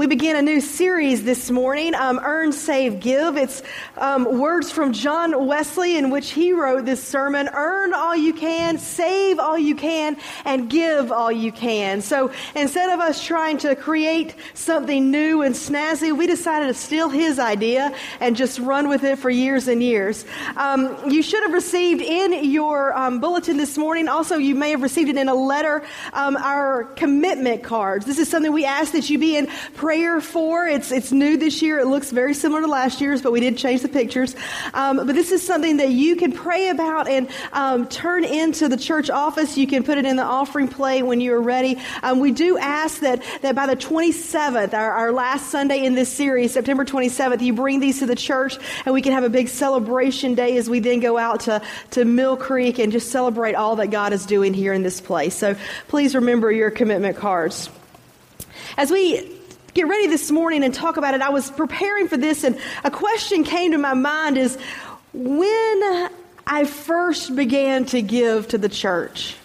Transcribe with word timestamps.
We 0.00 0.06
begin 0.06 0.34
a 0.34 0.40
new 0.40 0.62
series 0.62 1.24
this 1.24 1.50
morning, 1.50 1.94
um, 1.94 2.20
Earn, 2.24 2.52
Save, 2.52 3.00
Give. 3.00 3.36
It's 3.36 3.62
um, 3.98 4.38
words 4.40 4.70
from 4.70 4.94
John 4.94 5.46
Wesley 5.46 5.98
in 5.98 6.08
which 6.08 6.30
he 6.30 6.54
wrote 6.54 6.86
this 6.86 7.04
sermon 7.04 7.50
Earn 7.52 7.92
all 7.92 8.16
you 8.16 8.32
can, 8.32 8.78
save 8.78 9.38
all 9.38 9.58
you 9.58 9.74
can, 9.74 10.16
and 10.46 10.70
give 10.70 11.12
all 11.12 11.30
you 11.30 11.52
can. 11.52 12.00
So 12.00 12.32
instead 12.54 12.88
of 12.88 13.00
us 13.00 13.22
trying 13.22 13.58
to 13.58 13.76
create 13.76 14.36
something 14.54 15.10
new 15.10 15.42
and 15.42 15.54
snazzy, 15.54 16.16
we 16.16 16.26
decided 16.26 16.68
to 16.68 16.74
steal 16.74 17.10
his 17.10 17.38
idea 17.38 17.94
and 18.20 18.36
just 18.36 18.58
run 18.58 18.88
with 18.88 19.04
it 19.04 19.18
for 19.18 19.28
years 19.28 19.68
and 19.68 19.82
years. 19.82 20.24
Um, 20.56 21.10
you 21.10 21.22
should 21.22 21.42
have 21.42 21.52
received 21.52 22.00
in 22.00 22.50
your 22.50 22.96
um, 22.96 23.20
bulletin 23.20 23.58
this 23.58 23.76
morning, 23.76 24.08
also, 24.08 24.38
you 24.38 24.54
may 24.54 24.70
have 24.70 24.80
received 24.80 25.10
it 25.10 25.18
in 25.18 25.28
a 25.28 25.34
letter, 25.34 25.82
um, 26.14 26.38
our 26.38 26.84
commitment 26.84 27.62
cards. 27.62 28.06
This 28.06 28.18
is 28.18 28.30
something 28.30 28.50
we 28.50 28.64
ask 28.64 28.92
that 28.92 29.10
you 29.10 29.18
be 29.18 29.36
in 29.36 29.46
for. 30.20 30.68
It's, 30.68 30.92
it's 30.92 31.10
new 31.10 31.36
this 31.36 31.62
year. 31.62 31.80
It 31.80 31.86
looks 31.86 32.12
very 32.12 32.32
similar 32.32 32.60
to 32.60 32.68
last 32.68 33.00
year's, 33.00 33.22
but 33.22 33.32
we 33.32 33.40
did 33.40 33.58
change 33.58 33.82
the 33.82 33.88
pictures. 33.88 34.36
Um, 34.72 34.98
but 34.98 35.16
this 35.16 35.32
is 35.32 35.44
something 35.44 35.78
that 35.78 35.90
you 35.90 36.14
can 36.14 36.30
pray 36.30 36.68
about 36.68 37.08
and 37.08 37.28
um, 37.52 37.88
turn 37.88 38.24
into 38.24 38.68
the 38.68 38.76
church 38.76 39.10
office. 39.10 39.58
You 39.58 39.66
can 39.66 39.82
put 39.82 39.98
it 39.98 40.06
in 40.06 40.14
the 40.14 40.22
offering 40.22 40.68
plate 40.68 41.02
when 41.02 41.20
you 41.20 41.34
are 41.34 41.40
ready. 41.40 41.76
Um, 42.04 42.20
we 42.20 42.30
do 42.30 42.56
ask 42.56 43.00
that, 43.00 43.24
that 43.42 43.56
by 43.56 43.66
the 43.66 43.74
27th, 43.74 44.74
our, 44.74 44.92
our 44.92 45.12
last 45.12 45.50
Sunday 45.50 45.84
in 45.84 45.96
this 45.96 46.08
series, 46.08 46.52
September 46.52 46.84
27th, 46.84 47.40
you 47.40 47.52
bring 47.52 47.80
these 47.80 47.98
to 47.98 48.06
the 48.06 48.14
church 48.14 48.58
and 48.84 48.94
we 48.94 49.02
can 49.02 49.12
have 49.12 49.24
a 49.24 49.28
big 49.28 49.48
celebration 49.48 50.36
day 50.36 50.56
as 50.56 50.70
we 50.70 50.78
then 50.78 51.00
go 51.00 51.18
out 51.18 51.40
to, 51.40 51.60
to 51.90 52.04
Mill 52.04 52.36
Creek 52.36 52.78
and 52.78 52.92
just 52.92 53.10
celebrate 53.10 53.54
all 53.54 53.74
that 53.76 53.90
God 53.90 54.12
is 54.12 54.24
doing 54.24 54.54
here 54.54 54.72
in 54.72 54.84
this 54.84 55.00
place. 55.00 55.34
So 55.34 55.56
please 55.88 56.14
remember 56.14 56.52
your 56.52 56.70
commitment 56.70 57.16
cards. 57.16 57.68
As 58.76 58.92
we 58.92 59.39
get 59.74 59.88
ready 59.88 60.06
this 60.06 60.30
morning 60.30 60.64
and 60.64 60.74
talk 60.74 60.96
about 60.96 61.14
it, 61.14 61.22
I 61.22 61.30
was 61.30 61.50
preparing 61.50 62.08
for 62.08 62.16
this, 62.16 62.44
and 62.44 62.58
a 62.84 62.90
question 62.90 63.44
came 63.44 63.72
to 63.72 63.78
my 63.78 63.94
mind 63.94 64.36
is 64.38 64.58
when 65.12 66.10
I 66.46 66.64
first 66.64 67.34
began 67.34 67.84
to 67.86 68.02
give 68.02 68.48
to 68.48 68.58
the 68.58 68.68
church. 68.68 69.36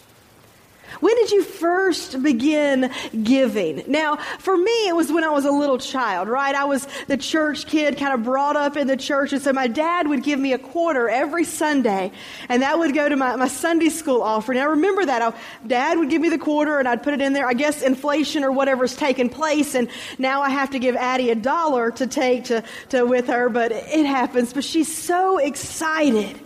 When 0.99 1.15
did 1.15 1.31
you 1.31 1.43
first 1.43 2.21
begin 2.21 2.91
giving? 3.23 3.83
Now, 3.88 4.17
for 4.39 4.55
me, 4.55 4.88
it 4.88 4.95
was 4.95 5.11
when 5.11 5.23
I 5.23 5.29
was 5.29 5.45
a 5.45 5.51
little 5.51 5.77
child, 5.77 6.27
right? 6.27 6.55
I 6.55 6.65
was 6.65 6.88
the 7.07 7.17
church 7.17 7.67
kid, 7.67 7.97
kind 7.97 8.13
of 8.13 8.23
brought 8.23 8.55
up 8.55 8.77
in 8.77 8.88
the 8.88 8.97
church. 8.97 9.33
And 9.33 9.41
so 9.41 9.53
my 9.53 9.67
dad 9.67 10.07
would 10.07 10.23
give 10.23 10.39
me 10.39 10.53
a 10.53 10.59
quarter 10.59 11.09
every 11.09 11.43
Sunday, 11.43 12.11
and 12.49 12.61
that 12.61 12.79
would 12.79 12.93
go 12.93 13.09
to 13.09 13.16
my, 13.16 13.35
my 13.35 13.47
Sunday 13.47 13.89
school 13.89 14.21
offering. 14.21 14.59
I 14.59 14.66
remember 14.66 15.05
that. 15.05 15.21
I, 15.21 15.33
dad 15.67 15.97
would 15.97 16.09
give 16.09 16.21
me 16.21 16.29
the 16.29 16.38
quarter, 16.38 16.79
and 16.79 16.88
I'd 16.88 17.03
put 17.03 17.13
it 17.13 17.21
in 17.21 17.33
there. 17.33 17.47
I 17.47 17.53
guess 17.53 17.81
inflation 17.81 18.43
or 18.43 18.51
whatever's 18.51 18.95
taken 18.95 19.29
place, 19.29 19.75
and 19.75 19.89
now 20.17 20.41
I 20.41 20.49
have 20.49 20.71
to 20.71 20.79
give 20.79 20.95
Addie 20.95 21.31
a 21.31 21.35
dollar 21.35 21.91
to 21.91 22.07
take 22.07 22.45
to, 22.45 22.63
to 22.89 23.03
with 23.05 23.27
her, 23.27 23.49
but 23.49 23.71
it 23.71 24.05
happens. 24.05 24.53
But 24.53 24.63
she's 24.63 24.93
so 24.95 25.38
excited 25.38 26.39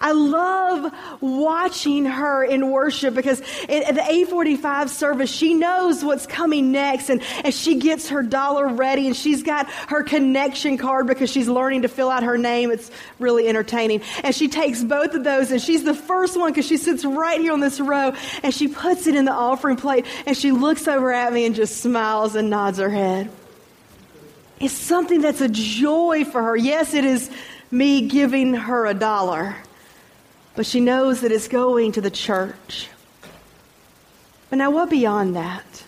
I 0.00 0.12
love 0.12 0.92
watching 1.20 2.04
her 2.04 2.44
in 2.44 2.70
worship 2.70 3.14
because 3.14 3.40
at 3.40 3.94
the 3.94 4.02
845 4.02 4.90
service, 4.90 5.30
she 5.30 5.54
knows 5.54 6.04
what's 6.04 6.26
coming 6.26 6.72
next 6.72 7.10
and, 7.10 7.22
and 7.44 7.52
she 7.52 7.76
gets 7.76 8.10
her 8.10 8.22
dollar 8.22 8.68
ready 8.68 9.06
and 9.06 9.16
she's 9.16 9.42
got 9.42 9.68
her 9.88 10.02
connection 10.02 10.78
card 10.78 11.06
because 11.06 11.30
she's 11.30 11.48
learning 11.48 11.82
to 11.82 11.88
fill 11.88 12.10
out 12.10 12.22
her 12.22 12.38
name. 12.38 12.70
It's 12.70 12.90
really 13.18 13.48
entertaining. 13.48 14.02
And 14.22 14.34
she 14.34 14.48
takes 14.48 14.82
both 14.82 15.14
of 15.14 15.24
those 15.24 15.50
and 15.50 15.60
she's 15.60 15.84
the 15.84 15.94
first 15.94 16.38
one 16.38 16.50
because 16.50 16.66
she 16.66 16.76
sits 16.76 17.04
right 17.04 17.40
here 17.40 17.52
on 17.52 17.60
this 17.60 17.80
row 17.80 18.14
and 18.42 18.54
she 18.54 18.68
puts 18.68 19.06
it 19.06 19.14
in 19.14 19.24
the 19.24 19.32
offering 19.32 19.76
plate 19.76 20.06
and 20.26 20.36
she 20.36 20.52
looks 20.52 20.86
over 20.86 21.12
at 21.12 21.32
me 21.32 21.44
and 21.44 21.54
just 21.54 21.78
smiles 21.78 22.36
and 22.36 22.50
nods 22.50 22.78
her 22.78 22.90
head. 22.90 23.30
It's 24.60 24.74
something 24.74 25.20
that's 25.20 25.40
a 25.40 25.48
joy 25.48 26.24
for 26.24 26.42
her. 26.42 26.56
Yes, 26.56 26.94
it 26.94 27.04
is 27.04 27.30
me 27.70 28.08
giving 28.08 28.54
her 28.54 28.86
a 28.86 28.94
dollar 28.94 29.56
but 30.58 30.66
she 30.66 30.80
knows 30.80 31.20
that 31.20 31.30
it's 31.30 31.46
going 31.46 31.92
to 31.92 32.00
the 32.00 32.10
church. 32.10 32.88
But 34.50 34.56
now, 34.56 34.72
what 34.72 34.90
beyond 34.90 35.36
that? 35.36 35.84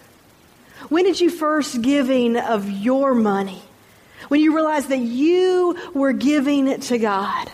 When 0.89 1.03
did 1.03 1.21
you 1.21 1.29
first 1.29 1.83
giving 1.83 2.37
of 2.37 2.71
your 2.71 3.13
money? 3.13 3.63
When 4.29 4.39
you 4.39 4.55
realized 4.55 4.91
that 4.91 5.01
you 5.01 5.77
were 5.93 6.13
giving 6.13 6.69
it 6.69 6.83
to 6.83 6.99
God? 6.99 7.51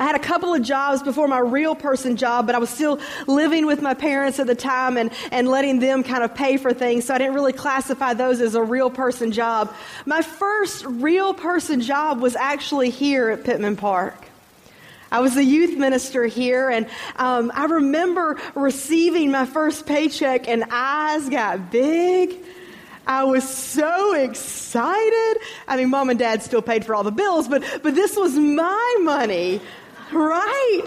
I 0.00 0.02
had 0.04 0.16
a 0.16 0.18
couple 0.18 0.52
of 0.52 0.64
jobs 0.64 1.04
before 1.04 1.28
my 1.28 1.38
real 1.38 1.76
person 1.76 2.16
job, 2.16 2.46
but 2.46 2.56
I 2.56 2.58
was 2.58 2.70
still 2.70 2.98
living 3.28 3.64
with 3.64 3.80
my 3.80 3.94
parents 3.94 4.40
at 4.40 4.48
the 4.48 4.56
time 4.56 4.96
and, 4.96 5.12
and 5.30 5.46
letting 5.46 5.78
them 5.78 6.02
kind 6.02 6.24
of 6.24 6.34
pay 6.34 6.56
for 6.56 6.74
things. 6.74 7.04
So 7.04 7.14
I 7.14 7.18
didn't 7.18 7.34
really 7.34 7.52
classify 7.52 8.14
those 8.14 8.40
as 8.40 8.56
a 8.56 8.62
real 8.64 8.90
person 8.90 9.30
job. 9.30 9.72
My 10.06 10.22
first 10.22 10.84
real 10.86 11.34
person 11.34 11.80
job 11.82 12.18
was 12.18 12.34
actually 12.34 12.90
here 12.90 13.30
at 13.30 13.44
Pittman 13.44 13.76
Park. 13.76 14.27
I 15.10 15.20
was 15.20 15.36
a 15.36 15.44
youth 15.44 15.78
minister 15.78 16.26
here, 16.26 16.68
and 16.68 16.86
um, 17.16 17.50
I 17.54 17.64
remember 17.64 18.38
receiving 18.54 19.30
my 19.30 19.46
first 19.46 19.86
paycheck, 19.86 20.48
and 20.48 20.64
eyes 20.70 21.28
got 21.28 21.70
big. 21.70 22.36
I 23.06 23.24
was 23.24 23.48
so 23.48 24.12
excited. 24.14 25.38
I 25.66 25.78
mean, 25.78 25.88
mom 25.88 26.10
and 26.10 26.18
dad 26.18 26.42
still 26.42 26.60
paid 26.60 26.84
for 26.84 26.94
all 26.94 27.04
the 27.04 27.10
bills, 27.10 27.48
but, 27.48 27.64
but 27.82 27.94
this 27.94 28.16
was 28.16 28.34
my 28.34 28.96
money, 29.00 29.62
right? 30.12 30.82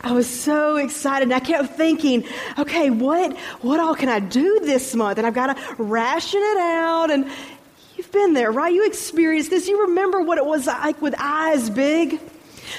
I 0.00 0.12
was 0.12 0.28
so 0.28 0.76
excited. 0.76 1.24
And 1.24 1.34
I 1.34 1.40
kept 1.40 1.74
thinking, 1.76 2.24
okay, 2.58 2.88
what, 2.88 3.36
what 3.60 3.78
all 3.78 3.94
can 3.94 4.08
I 4.08 4.20
do 4.20 4.60
this 4.60 4.94
month? 4.94 5.18
And 5.18 5.26
I've 5.26 5.34
got 5.34 5.54
to 5.56 5.82
ration 5.82 6.40
it 6.42 6.58
out. 6.58 7.10
And 7.10 7.30
you've 7.96 8.12
been 8.12 8.32
there, 8.32 8.50
right? 8.50 8.72
You 8.72 8.86
experienced 8.86 9.50
this. 9.50 9.68
You 9.68 9.82
remember 9.82 10.22
what 10.22 10.38
it 10.38 10.46
was 10.46 10.66
like 10.66 11.00
with 11.02 11.14
eyes 11.18 11.68
big. 11.68 12.20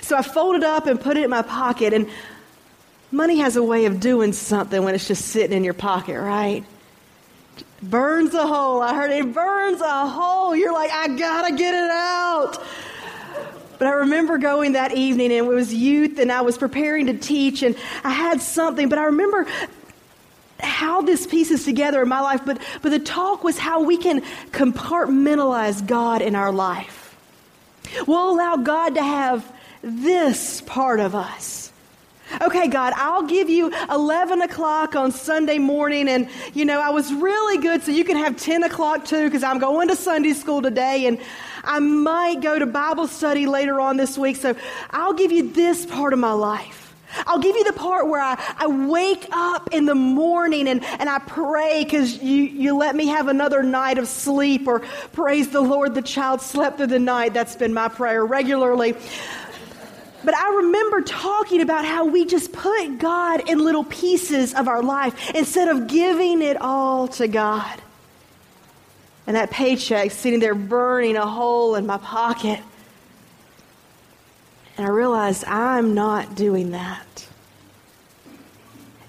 So 0.02 0.18
I 0.18 0.22
folded 0.22 0.64
up 0.64 0.88
and 0.88 1.00
put 1.00 1.18
it 1.18 1.24
in 1.24 1.30
my 1.30 1.42
pocket. 1.42 1.94
And 1.94 2.10
money 3.12 3.40
has 3.40 3.56
a 3.56 3.64
way 3.64 3.86
of 3.86 4.00
doing 4.00 4.34
something 4.34 4.84
when 4.84 4.96
it's 4.96 5.08
just 5.08 5.26
sitting 5.26 5.56
in 5.56 5.64
your 5.64 5.74
pocket, 5.74 6.20
right? 6.20 6.64
burns 7.90 8.34
a 8.34 8.46
hole. 8.46 8.82
I 8.82 8.94
heard 8.94 9.12
it 9.12 9.34
burns 9.34 9.82
a 9.82 10.08
hole. 10.08 10.56
You're 10.56 10.74
like, 10.74 10.92
I 10.92 11.08
gotta 11.10 11.56
get 11.56 11.74
it 11.74 11.92
out. 11.92 12.64
But 13.78 13.88
I 13.88 13.92
remember 13.92 14.38
going 14.38 14.74
that 14.74 14.94
evening 14.94 15.32
and 15.32 15.46
it 15.48 15.50
was 15.50 15.74
youth 15.74 16.18
and 16.18 16.32
I 16.32 16.42
was 16.42 16.58
preparing 16.58 17.08
to 17.08 17.14
teach 17.14 17.62
and 17.62 17.76
I 18.04 18.12
had 18.12 18.42
something, 18.42 18.88
but 18.88 18.98
I 18.98 19.06
remember 19.06 19.46
how 20.60 21.02
this 21.02 21.28
pieces 21.28 21.66
together 21.66 22.02
in 22.02 22.08
my 22.08 22.22
life, 22.22 22.42
but, 22.46 22.62
but 22.82 22.90
the 22.90 23.00
talk 23.00 23.44
was 23.44 23.58
how 23.58 23.84
we 23.84 23.98
can 23.98 24.22
compartmentalize 24.52 25.86
God 25.86 26.22
in 26.22 26.36
our 26.36 26.54
life. 26.54 27.18
We'll 28.08 28.32
allow 28.32 28.56
God 28.56 28.96
to 28.96 29.04
have 29.04 29.52
this 29.86 30.62
part 30.62 31.00
of 31.00 31.14
us. 31.14 31.72
Okay, 32.42 32.68
God, 32.68 32.94
I'll 32.96 33.28
give 33.28 33.50
you 33.50 33.72
11 33.92 34.42
o'clock 34.42 34.96
on 34.96 35.12
Sunday 35.12 35.60
morning. 35.60 36.10
And, 36.10 36.28
you 36.56 36.66
know, 36.66 36.82
I 36.82 36.90
was 36.90 37.14
really 37.14 37.62
good, 37.62 37.84
so 37.84 37.92
you 37.92 38.04
can 38.04 38.18
have 38.18 38.36
10 38.36 38.64
o'clock 38.64 39.06
too, 39.06 39.26
because 39.26 39.44
I'm 39.44 39.60
going 39.60 39.90
to 39.90 39.96
Sunday 39.96 40.34
school 40.34 40.64
today. 40.64 41.06
And 41.06 41.20
I 41.64 41.78
might 41.78 42.42
go 42.42 42.58
to 42.58 42.66
Bible 42.66 43.08
study 43.08 43.46
later 43.46 43.80
on 43.80 43.98
this 43.98 44.18
week. 44.18 44.38
So 44.38 44.56
I'll 44.90 45.14
give 45.14 45.32
you 45.32 45.52
this 45.52 45.86
part 45.86 46.14
of 46.14 46.20
my 46.20 46.34
life. 46.34 46.86
I'll 47.28 47.40
give 47.40 47.56
you 47.56 47.64
the 47.64 47.74
part 47.74 48.08
where 48.08 48.22
I, 48.22 48.42
I 48.58 48.68
wake 48.68 49.28
up 49.32 49.70
in 49.72 49.86
the 49.86 49.96
morning 49.96 50.68
and, 50.68 50.84
and 50.84 51.10
I 51.10 51.20
pray 51.20 51.84
because 51.84 52.22
you, 52.22 52.44
you 52.44 52.76
let 52.76 52.96
me 52.96 53.08
have 53.08 53.28
another 53.28 53.64
night 53.64 53.98
of 53.98 54.08
sleep, 54.08 54.68
or 54.68 54.82
praise 55.14 55.50
the 55.50 55.62
Lord, 55.62 55.96
the 55.96 56.02
child 56.02 56.42
slept 56.42 56.78
through 56.78 56.88
the 56.88 57.00
night. 57.00 57.34
That's 57.34 57.56
been 57.56 57.74
my 57.74 57.88
prayer 57.88 58.26
regularly. 58.26 58.96
But 60.26 60.36
I 60.36 60.56
remember 60.56 61.02
talking 61.02 61.62
about 61.62 61.86
how 61.86 62.06
we 62.06 62.26
just 62.26 62.52
put 62.52 62.98
God 62.98 63.48
in 63.48 63.64
little 63.64 63.84
pieces 63.84 64.56
of 64.56 64.68
our 64.68 64.82
life 64.82 65.32
instead 65.36 65.68
of 65.68 65.88
giving 65.88 66.42
it 66.42 66.60
all 66.60 67.08
to 67.10 67.28
God. 67.28 67.82
And 69.28 69.36
that 69.36 69.52
paycheck 69.52 70.12
sitting 70.12 70.40
there 70.40 70.56
burning 70.56 71.16
a 71.16 71.28
hole 71.28 71.76
in 71.76 71.86
my 71.86 71.98
pocket. 71.98 72.60
And 74.78 74.86
I 74.86 74.90
realized 74.90 75.46
I'm 75.46 75.94
not 75.94 76.36
doing 76.36 76.72
that. 76.72 77.28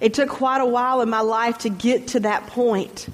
It 0.00 0.12
took 0.12 0.28
quite 0.28 0.60
a 0.60 0.66
while 0.66 1.00
in 1.00 1.08
my 1.08 1.22
life 1.22 1.58
to 1.58 1.70
get 1.70 2.08
to 2.08 2.20
that 2.20 2.46
point, 2.48 3.08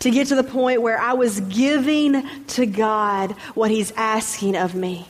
to 0.00 0.10
get 0.10 0.28
to 0.28 0.34
the 0.34 0.44
point 0.44 0.82
where 0.82 0.98
I 0.98 1.14
was 1.14 1.40
giving 1.40 2.46
to 2.48 2.66
God 2.66 3.32
what 3.54 3.70
He's 3.70 3.90
asking 3.92 4.54
of 4.54 4.74
me. 4.74 5.06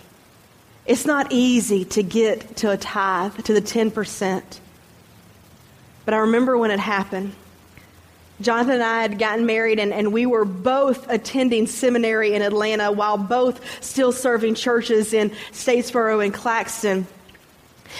It's 0.89 1.05
not 1.05 1.31
easy 1.31 1.85
to 1.85 2.03
get 2.03 2.57
to 2.57 2.71
a 2.71 2.79
tithe, 2.79 3.45
to 3.45 3.53
the 3.53 3.61
10%. 3.61 4.43
But 6.07 6.15
I 6.15 6.17
remember 6.17 6.57
when 6.57 6.71
it 6.71 6.81
happened. 6.81 7.35
Jonathan 8.41 8.75
and 8.75 8.83
I 8.83 9.03
had 9.03 9.19
gotten 9.19 9.45
married, 9.45 9.79
and, 9.79 9.93
and 9.93 10.15
we 10.15 10.25
were 10.25 10.47
both 10.47 11.07
attending 11.11 11.67
seminary 11.67 12.33
in 12.33 12.41
Atlanta 12.41 12.91
while 12.91 13.19
both 13.19 13.85
still 13.85 14.13
serving 14.13 14.55
churches 14.55 15.13
in 15.13 15.29
Statesboro 15.53 16.25
and 16.25 16.33
Claxton. 16.33 17.07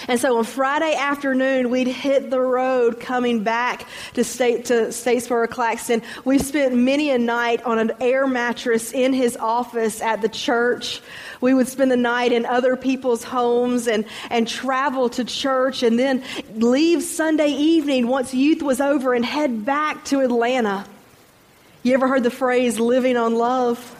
And 0.07 0.19
so 0.19 0.37
on 0.37 0.43
Friday 0.43 0.95
afternoon, 0.95 1.69
we'd 1.69 1.87
hit 1.87 2.29
the 2.29 2.39
road 2.39 2.99
coming 2.99 3.43
back 3.43 3.87
to 4.13 4.23
state 4.23 4.65
to 4.65 4.87
Statesboro 4.87 5.49
Claxton. 5.49 6.01
We 6.25 6.39
spent 6.39 6.75
many 6.75 7.09
a 7.09 7.17
night 7.17 7.63
on 7.63 7.79
an 7.79 7.91
air 7.99 8.27
mattress 8.27 8.91
in 8.93 9.13
his 9.13 9.35
office 9.37 10.01
at 10.01 10.21
the 10.21 10.29
church. 10.29 11.01
We 11.41 11.53
would 11.53 11.67
spend 11.67 11.91
the 11.91 11.97
night 11.97 12.31
in 12.31 12.45
other 12.45 12.75
people's 12.75 13.23
homes 13.23 13.87
and, 13.87 14.05
and 14.29 14.47
travel 14.47 15.09
to 15.09 15.23
church 15.23 15.83
and 15.83 15.97
then 15.97 16.23
leave 16.55 17.03
Sunday 17.03 17.49
evening 17.49 18.07
once 18.07 18.33
youth 18.33 18.61
was 18.61 18.81
over 18.81 19.13
and 19.13 19.25
head 19.25 19.65
back 19.65 20.05
to 20.05 20.21
Atlanta. 20.21 20.85
You 21.83 21.93
ever 21.93 22.07
heard 22.07 22.23
the 22.23 22.31
phrase 22.31 22.79
living 22.79 23.15
on 23.15 23.35
love? 23.35 23.95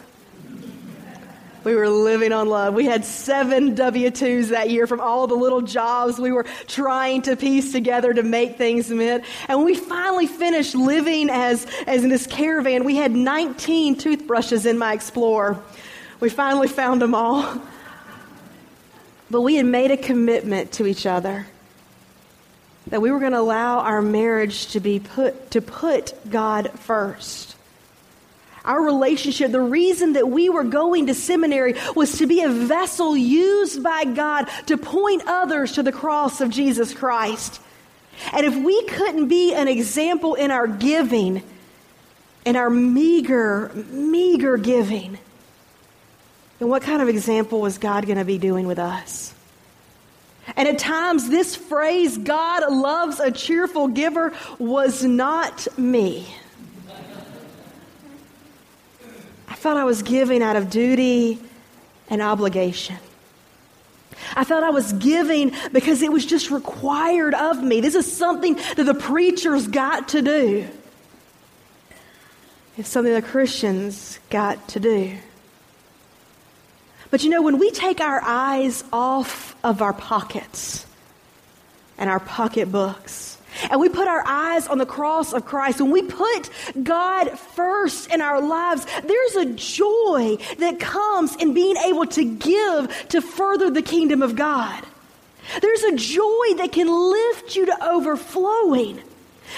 We 1.62 1.74
were 1.74 1.88
living 1.88 2.32
on 2.32 2.48
love. 2.48 2.74
We 2.74 2.86
had 2.86 3.04
seven 3.04 3.74
W 3.74 4.10
2s 4.10 4.48
that 4.48 4.70
year 4.70 4.86
from 4.86 5.00
all 5.00 5.26
the 5.26 5.34
little 5.34 5.60
jobs 5.60 6.18
we 6.18 6.32
were 6.32 6.46
trying 6.66 7.22
to 7.22 7.36
piece 7.36 7.72
together 7.72 8.14
to 8.14 8.22
make 8.22 8.56
things 8.56 8.90
meet. 8.90 9.22
And 9.48 9.58
when 9.58 9.64
we 9.64 9.74
finally 9.74 10.26
finished 10.26 10.74
living 10.74 11.28
as, 11.28 11.66
as 11.86 12.02
in 12.02 12.08
this 12.08 12.26
caravan, 12.26 12.84
we 12.84 12.96
had 12.96 13.12
19 13.12 13.96
toothbrushes 13.96 14.64
in 14.64 14.78
my 14.78 14.94
Explorer. 14.94 15.60
We 16.20 16.30
finally 16.30 16.68
found 16.68 17.02
them 17.02 17.14
all. 17.14 17.60
But 19.30 19.42
we 19.42 19.56
had 19.56 19.66
made 19.66 19.90
a 19.90 19.96
commitment 19.96 20.72
to 20.72 20.86
each 20.86 21.06
other 21.06 21.46
that 22.88 23.00
we 23.00 23.10
were 23.10 23.20
going 23.20 23.32
to 23.32 23.38
allow 23.38 23.80
our 23.80 24.02
marriage 24.02 24.66
to 24.68 24.80
be 24.80 24.98
put 24.98 25.52
to 25.52 25.60
put 25.60 26.14
God 26.28 26.70
first 26.80 27.54
our 28.64 28.82
relationship, 28.82 29.52
the 29.52 29.60
reason 29.60 30.14
that 30.14 30.28
we 30.28 30.48
were 30.48 30.64
going 30.64 31.06
to 31.06 31.14
seminary 31.14 31.74
was 31.96 32.18
to 32.18 32.26
be 32.26 32.42
a 32.42 32.48
vessel 32.48 33.16
used 33.16 33.82
by 33.82 34.04
God 34.04 34.48
to 34.66 34.76
point 34.76 35.22
others 35.26 35.72
to 35.72 35.82
the 35.82 35.92
cross 35.92 36.40
of 36.40 36.50
Jesus 36.50 36.92
Christ. 36.92 37.60
And 38.32 38.44
if 38.44 38.56
we 38.56 38.82
couldn't 38.84 39.28
be 39.28 39.54
an 39.54 39.68
example 39.68 40.34
in 40.34 40.50
our 40.50 40.66
giving, 40.66 41.42
in 42.44 42.56
our 42.56 42.70
meager, 42.70 43.70
meager 43.90 44.56
giving, 44.56 45.18
then 46.58 46.68
what 46.68 46.82
kind 46.82 47.00
of 47.00 47.08
example 47.08 47.60
was 47.60 47.78
God 47.78 48.04
going 48.04 48.18
to 48.18 48.24
be 48.24 48.38
doing 48.38 48.66
with 48.66 48.78
us? 48.78 49.34
And 50.56 50.68
at 50.68 50.78
times, 50.78 51.28
this 51.28 51.56
phrase, 51.56 52.18
God 52.18 52.72
loves 52.72 53.20
a 53.20 53.30
cheerful 53.30 53.88
giver, 53.88 54.32
was 54.58 55.04
not 55.04 55.66
me. 55.78 56.26
I 56.88 56.92
felt 59.60 59.76
I 59.76 59.84
was 59.84 60.02
giving 60.02 60.42
out 60.42 60.56
of 60.56 60.70
duty 60.70 61.38
and 62.08 62.22
obligation. 62.22 62.96
I 64.34 64.44
felt 64.44 64.64
I 64.64 64.70
was 64.70 64.92
giving 64.94 65.52
because 65.72 66.02
it 66.02 66.10
was 66.10 66.24
just 66.24 66.50
required 66.50 67.34
of 67.34 67.62
me. 67.62 67.80
This 67.80 67.94
is 67.94 68.10
something 68.10 68.54
that 68.54 68.84
the 68.84 68.94
preachers 68.94 69.68
got 69.68 70.08
to 70.08 70.22
do. 70.22 70.66
It's 72.78 72.88
something 72.88 73.12
the 73.12 73.22
Christians 73.22 74.18
got 74.30 74.66
to 74.68 74.80
do. 74.80 75.16
But 77.10 77.22
you 77.22 77.28
know, 77.28 77.42
when 77.42 77.58
we 77.58 77.70
take 77.70 78.00
our 78.00 78.22
eyes 78.22 78.82
off 78.92 79.56
of 79.62 79.82
our 79.82 79.92
pockets 79.92 80.86
and 81.98 82.08
our 82.08 82.20
pocketbooks, 82.20 83.36
and 83.70 83.80
we 83.80 83.88
put 83.88 84.08
our 84.08 84.22
eyes 84.26 84.66
on 84.66 84.78
the 84.78 84.86
cross 84.86 85.32
of 85.32 85.44
Christ, 85.44 85.80
when 85.80 85.90
we 85.90 86.02
put 86.02 86.50
God 86.82 87.38
first 87.38 88.12
in 88.12 88.20
our 88.20 88.40
lives, 88.40 88.86
there's 89.04 89.36
a 89.36 89.46
joy 89.46 90.36
that 90.58 90.80
comes 90.80 91.36
in 91.36 91.54
being 91.54 91.76
able 91.76 92.06
to 92.06 92.24
give 92.24 93.08
to 93.08 93.20
further 93.20 93.70
the 93.70 93.82
kingdom 93.82 94.22
of 94.22 94.36
God. 94.36 94.84
There's 95.60 95.82
a 95.82 95.96
joy 95.96 96.54
that 96.58 96.70
can 96.72 96.88
lift 96.88 97.56
you 97.56 97.66
to 97.66 97.84
overflowing. 97.84 99.02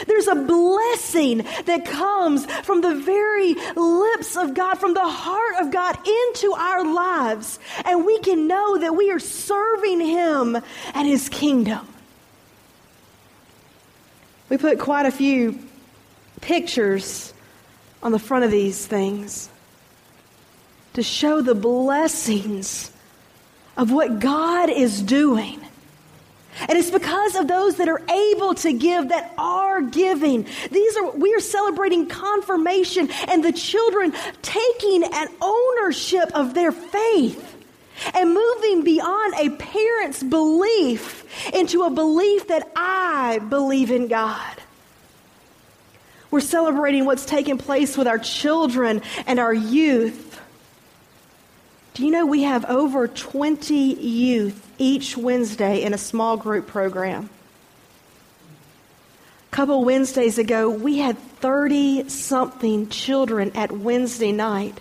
There's 0.06 0.26
a 0.26 0.34
blessing 0.34 1.44
that 1.66 1.84
comes 1.84 2.46
from 2.46 2.80
the 2.80 2.94
very 2.94 3.54
lips 3.76 4.36
of 4.36 4.54
God, 4.54 4.76
from 4.76 4.94
the 4.94 5.06
heart 5.06 5.56
of 5.60 5.70
God 5.70 5.98
into 6.06 6.54
our 6.54 6.84
lives. 6.94 7.58
And 7.84 8.06
we 8.06 8.18
can 8.20 8.46
know 8.46 8.78
that 8.78 8.96
we 8.96 9.10
are 9.10 9.18
serving 9.18 10.00
Him 10.00 10.56
and 10.94 11.06
His 11.06 11.28
kingdom. 11.28 11.86
We 14.52 14.58
put 14.58 14.78
quite 14.78 15.06
a 15.06 15.10
few 15.10 15.58
pictures 16.42 17.32
on 18.02 18.12
the 18.12 18.18
front 18.18 18.44
of 18.44 18.50
these 18.50 18.86
things 18.86 19.48
to 20.92 21.02
show 21.02 21.40
the 21.40 21.54
blessings 21.54 22.92
of 23.78 23.90
what 23.90 24.20
God 24.20 24.68
is 24.68 25.00
doing. 25.00 25.58
And 26.68 26.76
it's 26.76 26.90
because 26.90 27.34
of 27.36 27.48
those 27.48 27.76
that 27.76 27.88
are 27.88 28.02
able 28.10 28.52
to 28.56 28.74
give 28.74 29.08
that 29.08 29.32
are 29.38 29.80
giving. 29.80 30.46
These 30.70 30.98
are 30.98 31.12
we 31.12 31.34
are 31.34 31.40
celebrating 31.40 32.06
confirmation 32.06 33.08
and 33.28 33.42
the 33.42 33.52
children 33.52 34.12
taking 34.42 35.02
an 35.02 35.28
ownership 35.40 36.30
of 36.34 36.52
their 36.52 36.72
faith 36.72 37.51
and 38.14 38.34
moving 38.34 38.82
beyond 38.82 39.34
a 39.34 39.50
parent's 39.50 40.22
belief 40.22 41.24
into 41.54 41.82
a 41.82 41.90
belief 41.90 42.48
that 42.48 42.70
I 42.76 43.38
believe 43.48 43.90
in 43.90 44.08
God. 44.08 44.56
We're 46.30 46.40
celebrating 46.40 47.04
what's 47.04 47.26
taking 47.26 47.58
place 47.58 47.96
with 47.96 48.08
our 48.08 48.18
children 48.18 49.02
and 49.26 49.38
our 49.38 49.52
youth. 49.52 50.40
Do 51.94 52.06
you 52.06 52.10
know 52.10 52.24
we 52.24 52.44
have 52.44 52.64
over 52.64 53.06
20 53.06 53.74
youth 53.74 54.66
each 54.78 55.14
Wednesday 55.14 55.82
in 55.82 55.92
a 55.92 55.98
small 55.98 56.38
group 56.38 56.66
program? 56.66 57.28
A 59.52 59.54
couple 59.54 59.84
Wednesdays 59.84 60.38
ago, 60.38 60.70
we 60.70 60.98
had 60.98 61.18
30 61.18 62.08
something 62.08 62.88
children 62.88 63.52
at 63.54 63.70
Wednesday 63.70 64.32
night 64.32 64.80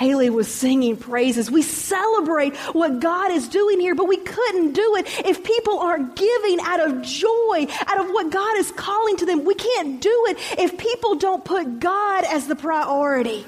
Haley 0.00 0.30
was 0.30 0.48
singing 0.48 0.96
praises. 0.96 1.50
We 1.50 1.60
celebrate 1.60 2.56
what 2.72 3.00
God 3.00 3.32
is 3.32 3.48
doing 3.48 3.80
here, 3.80 3.94
but 3.94 4.08
we 4.08 4.16
couldn't 4.16 4.72
do 4.72 4.96
it 4.96 5.06
if 5.26 5.44
people 5.44 5.78
aren't 5.78 6.16
giving 6.16 6.58
out 6.62 6.80
of 6.80 7.02
joy, 7.02 7.66
out 7.86 8.00
of 8.00 8.06
what 8.06 8.30
God 8.30 8.56
is 8.56 8.72
calling 8.72 9.18
to 9.18 9.26
them. 9.26 9.44
We 9.44 9.54
can't 9.54 10.00
do 10.00 10.24
it 10.30 10.38
if 10.58 10.78
people 10.78 11.16
don't 11.16 11.44
put 11.44 11.80
God 11.80 12.24
as 12.24 12.46
the 12.46 12.56
priority. 12.56 13.44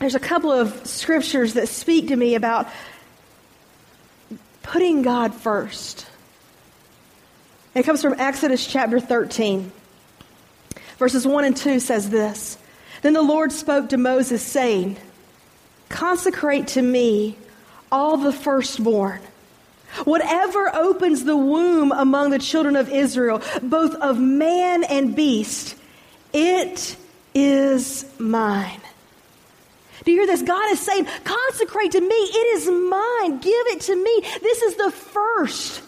There's 0.00 0.16
a 0.16 0.20
couple 0.20 0.50
of 0.50 0.84
scriptures 0.84 1.54
that 1.54 1.68
speak 1.68 2.08
to 2.08 2.16
me 2.16 2.34
about 2.34 2.66
putting 4.64 5.02
God 5.02 5.32
first. 5.32 6.08
It 7.76 7.84
comes 7.84 8.02
from 8.02 8.18
Exodus 8.18 8.66
chapter 8.66 8.98
13. 8.98 9.70
Verses 10.98 11.24
1 11.24 11.44
and 11.44 11.56
2 11.56 11.78
says 11.78 12.10
this. 12.10 12.58
Then 13.04 13.12
the 13.12 13.22
Lord 13.22 13.52
spoke 13.52 13.90
to 13.90 13.98
Moses, 13.98 14.42
saying, 14.42 14.96
Consecrate 15.90 16.68
to 16.68 16.80
me 16.80 17.36
all 17.92 18.16
the 18.16 18.32
firstborn. 18.32 19.20
Whatever 20.04 20.74
opens 20.74 21.24
the 21.24 21.36
womb 21.36 21.92
among 21.92 22.30
the 22.30 22.38
children 22.38 22.76
of 22.76 22.88
Israel, 22.88 23.42
both 23.62 23.94
of 23.96 24.18
man 24.18 24.84
and 24.84 25.14
beast, 25.14 25.76
it 26.32 26.96
is 27.34 28.06
mine. 28.18 28.80
Do 30.06 30.10
you 30.10 30.20
hear 30.20 30.26
this? 30.26 30.40
God 30.40 30.72
is 30.72 30.80
saying, 30.80 31.06
Consecrate 31.24 31.92
to 31.92 32.00
me. 32.00 32.06
It 32.06 32.56
is 32.56 32.68
mine. 32.70 33.38
Give 33.38 33.66
it 33.66 33.82
to 33.82 34.02
me. 34.02 34.20
This 34.40 34.62
is 34.62 34.76
the 34.76 34.90
first. 34.90 35.82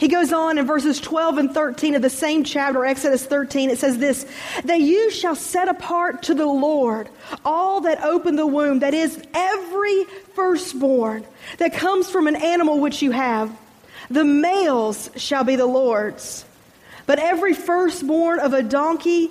He 0.00 0.08
goes 0.08 0.32
on 0.32 0.56
in 0.56 0.66
verses 0.66 0.98
12 0.98 1.36
and 1.36 1.52
13 1.52 1.94
of 1.94 2.00
the 2.00 2.08
same 2.08 2.42
chapter, 2.42 2.86
Exodus 2.86 3.26
13, 3.26 3.68
it 3.68 3.76
says 3.76 3.98
this 3.98 4.24
That 4.64 4.80
you 4.80 5.10
shall 5.10 5.36
set 5.36 5.68
apart 5.68 6.22
to 6.22 6.34
the 6.34 6.46
Lord 6.46 7.10
all 7.44 7.82
that 7.82 8.02
open 8.02 8.34
the 8.34 8.46
womb, 8.46 8.78
that 8.78 8.94
is, 8.94 9.22
every 9.34 10.04
firstborn 10.34 11.26
that 11.58 11.74
comes 11.74 12.08
from 12.08 12.28
an 12.28 12.36
animal 12.36 12.80
which 12.80 13.02
you 13.02 13.10
have. 13.10 13.54
The 14.10 14.24
males 14.24 15.10
shall 15.16 15.44
be 15.44 15.56
the 15.56 15.66
Lord's. 15.66 16.46
But 17.04 17.18
every 17.18 17.52
firstborn 17.52 18.40
of 18.40 18.54
a 18.54 18.62
donkey 18.62 19.28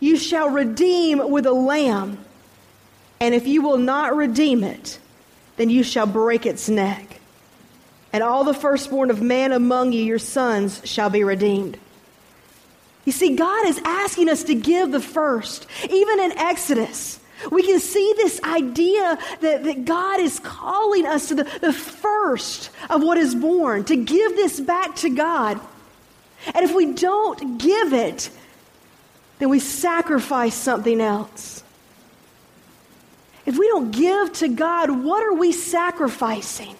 you 0.00 0.18
shall 0.18 0.50
redeem 0.50 1.30
with 1.30 1.46
a 1.46 1.52
lamb. 1.52 2.18
And 3.20 3.34
if 3.34 3.46
you 3.46 3.62
will 3.62 3.78
not 3.78 4.14
redeem 4.14 4.64
it, 4.64 4.98
then 5.56 5.70
you 5.70 5.82
shall 5.82 6.06
break 6.06 6.44
its 6.44 6.68
neck 6.68 7.19
and 8.12 8.22
all 8.22 8.44
the 8.44 8.54
firstborn 8.54 9.10
of 9.10 9.22
man 9.22 9.52
among 9.52 9.92
you, 9.92 10.02
your 10.02 10.18
sons, 10.18 10.80
shall 10.84 11.10
be 11.10 11.24
redeemed. 11.24 11.78
You 13.04 13.12
see, 13.12 13.36
God 13.36 13.66
is 13.66 13.80
asking 13.84 14.28
us 14.28 14.44
to 14.44 14.54
give 14.54 14.92
the 14.92 15.00
first. 15.00 15.66
Even 15.88 16.20
in 16.20 16.32
Exodus, 16.32 17.18
we 17.50 17.62
can 17.62 17.80
see 17.80 18.12
this 18.16 18.40
idea 18.42 19.18
that, 19.40 19.64
that 19.64 19.84
God 19.84 20.20
is 20.20 20.38
calling 20.40 21.06
us 21.06 21.28
to 21.28 21.36
the, 21.36 21.44
the 21.60 21.72
first 21.72 22.70
of 22.90 23.02
what 23.02 23.16
is 23.16 23.34
born, 23.34 23.84
to 23.84 23.96
give 23.96 24.36
this 24.36 24.60
back 24.60 24.96
to 24.96 25.10
God. 25.10 25.58
And 26.54 26.64
if 26.64 26.74
we 26.74 26.92
don't 26.92 27.58
give 27.58 27.92
it, 27.92 28.30
then 29.38 29.48
we 29.48 29.58
sacrifice 29.58 30.54
something 30.54 31.00
else. 31.00 31.62
If 33.46 33.58
we 33.58 33.66
don't 33.68 33.90
give 33.90 34.32
to 34.34 34.48
God, 34.48 34.90
what 34.90 35.22
are 35.24 35.34
we 35.34 35.52
sacrificing? 35.52 36.76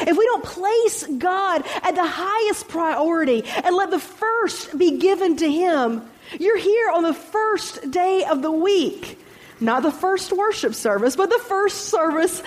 If 0.00 0.16
we 0.16 0.24
don't 0.26 0.44
place 0.44 1.04
God 1.04 1.64
at 1.82 1.94
the 1.94 2.06
highest 2.06 2.68
priority 2.68 3.44
and 3.44 3.74
let 3.74 3.90
the 3.90 3.98
first 3.98 4.76
be 4.76 4.98
given 4.98 5.36
to 5.36 5.50
Him, 5.50 6.02
you're 6.38 6.58
here 6.58 6.90
on 6.90 7.02
the 7.02 7.14
first 7.14 7.90
day 7.90 8.24
of 8.24 8.42
the 8.42 8.50
week. 8.50 9.18
Not 9.60 9.82
the 9.82 9.92
first 9.92 10.32
worship 10.32 10.74
service, 10.74 11.16
but 11.16 11.30
the 11.30 11.38
first 11.38 11.88
service. 11.88 12.42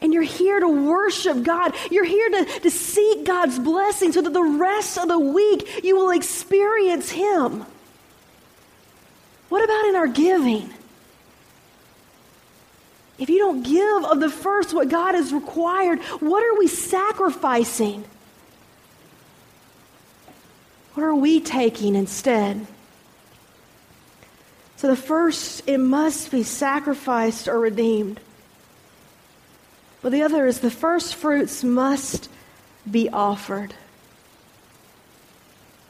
And 0.00 0.12
you're 0.12 0.22
here 0.22 0.60
to 0.60 0.68
worship 0.68 1.42
God. 1.42 1.74
You're 1.90 2.04
here 2.04 2.28
to, 2.30 2.44
to 2.60 2.70
seek 2.70 3.24
God's 3.24 3.58
blessing 3.58 4.12
so 4.12 4.22
that 4.22 4.32
the 4.32 4.42
rest 4.42 4.98
of 4.98 5.08
the 5.08 5.18
week 5.18 5.84
you 5.84 5.96
will 5.96 6.10
experience 6.10 7.10
Him. 7.10 7.64
What 9.48 9.64
about 9.64 9.86
in 9.86 9.96
our 9.96 10.08
giving? 10.08 10.70
If 13.18 13.28
you 13.28 13.38
don't 13.38 13.62
give 13.62 14.04
of 14.10 14.20
the 14.20 14.30
first 14.30 14.74
what 14.74 14.88
God 14.88 15.14
has 15.14 15.32
required, 15.32 16.00
what 16.20 16.42
are 16.42 16.58
we 16.58 16.66
sacrificing? 16.66 18.04
What 20.94 21.04
are 21.04 21.14
we 21.14 21.40
taking 21.40 21.94
instead? 21.94 22.66
So 24.76 24.88
the 24.88 24.96
first, 24.96 25.62
it 25.66 25.78
must 25.78 26.30
be 26.30 26.42
sacrificed 26.42 27.48
or 27.48 27.58
redeemed. 27.58 28.20
But 30.02 30.12
the 30.12 30.22
other 30.22 30.46
is 30.46 30.60
the 30.60 30.70
first 30.70 31.14
fruits 31.14 31.64
must 31.64 32.28
be 32.90 33.08
offered. 33.08 33.74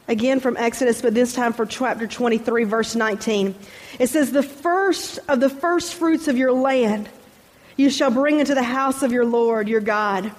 Again 0.07 0.41
from 0.41 0.57
Exodus, 0.57 1.01
but 1.01 1.15
this 1.15 1.33
time 1.33 1.55
for 1.55 1.65
chapter 1.65 2.07
23, 2.07 2.65
verse 2.65 2.95
19. 2.95 3.55
It 3.99 4.09
says, 4.09 4.31
The 4.31 4.43
first 4.43 5.19
of 5.29 5.41
the 5.41 5.49
first 5.49 5.95
fruits 5.95 6.29
of 6.29 6.37
your 6.37 6.53
land 6.53 7.09
you 7.77 7.91
shall 7.91 8.11
bring 8.11 8.39
into 8.39 8.55
the 8.55 8.63
house 8.63 9.03
of 9.03 9.13
your 9.13 9.25
Lord 9.25 9.69
your 9.69 9.81
God. 9.81 10.31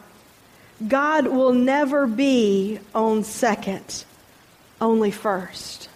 God 0.86 1.28
will 1.28 1.54
never 1.54 2.06
be 2.06 2.80
on 2.94 3.24
second, 3.24 4.06
only 4.80 5.12
first. 5.12 5.90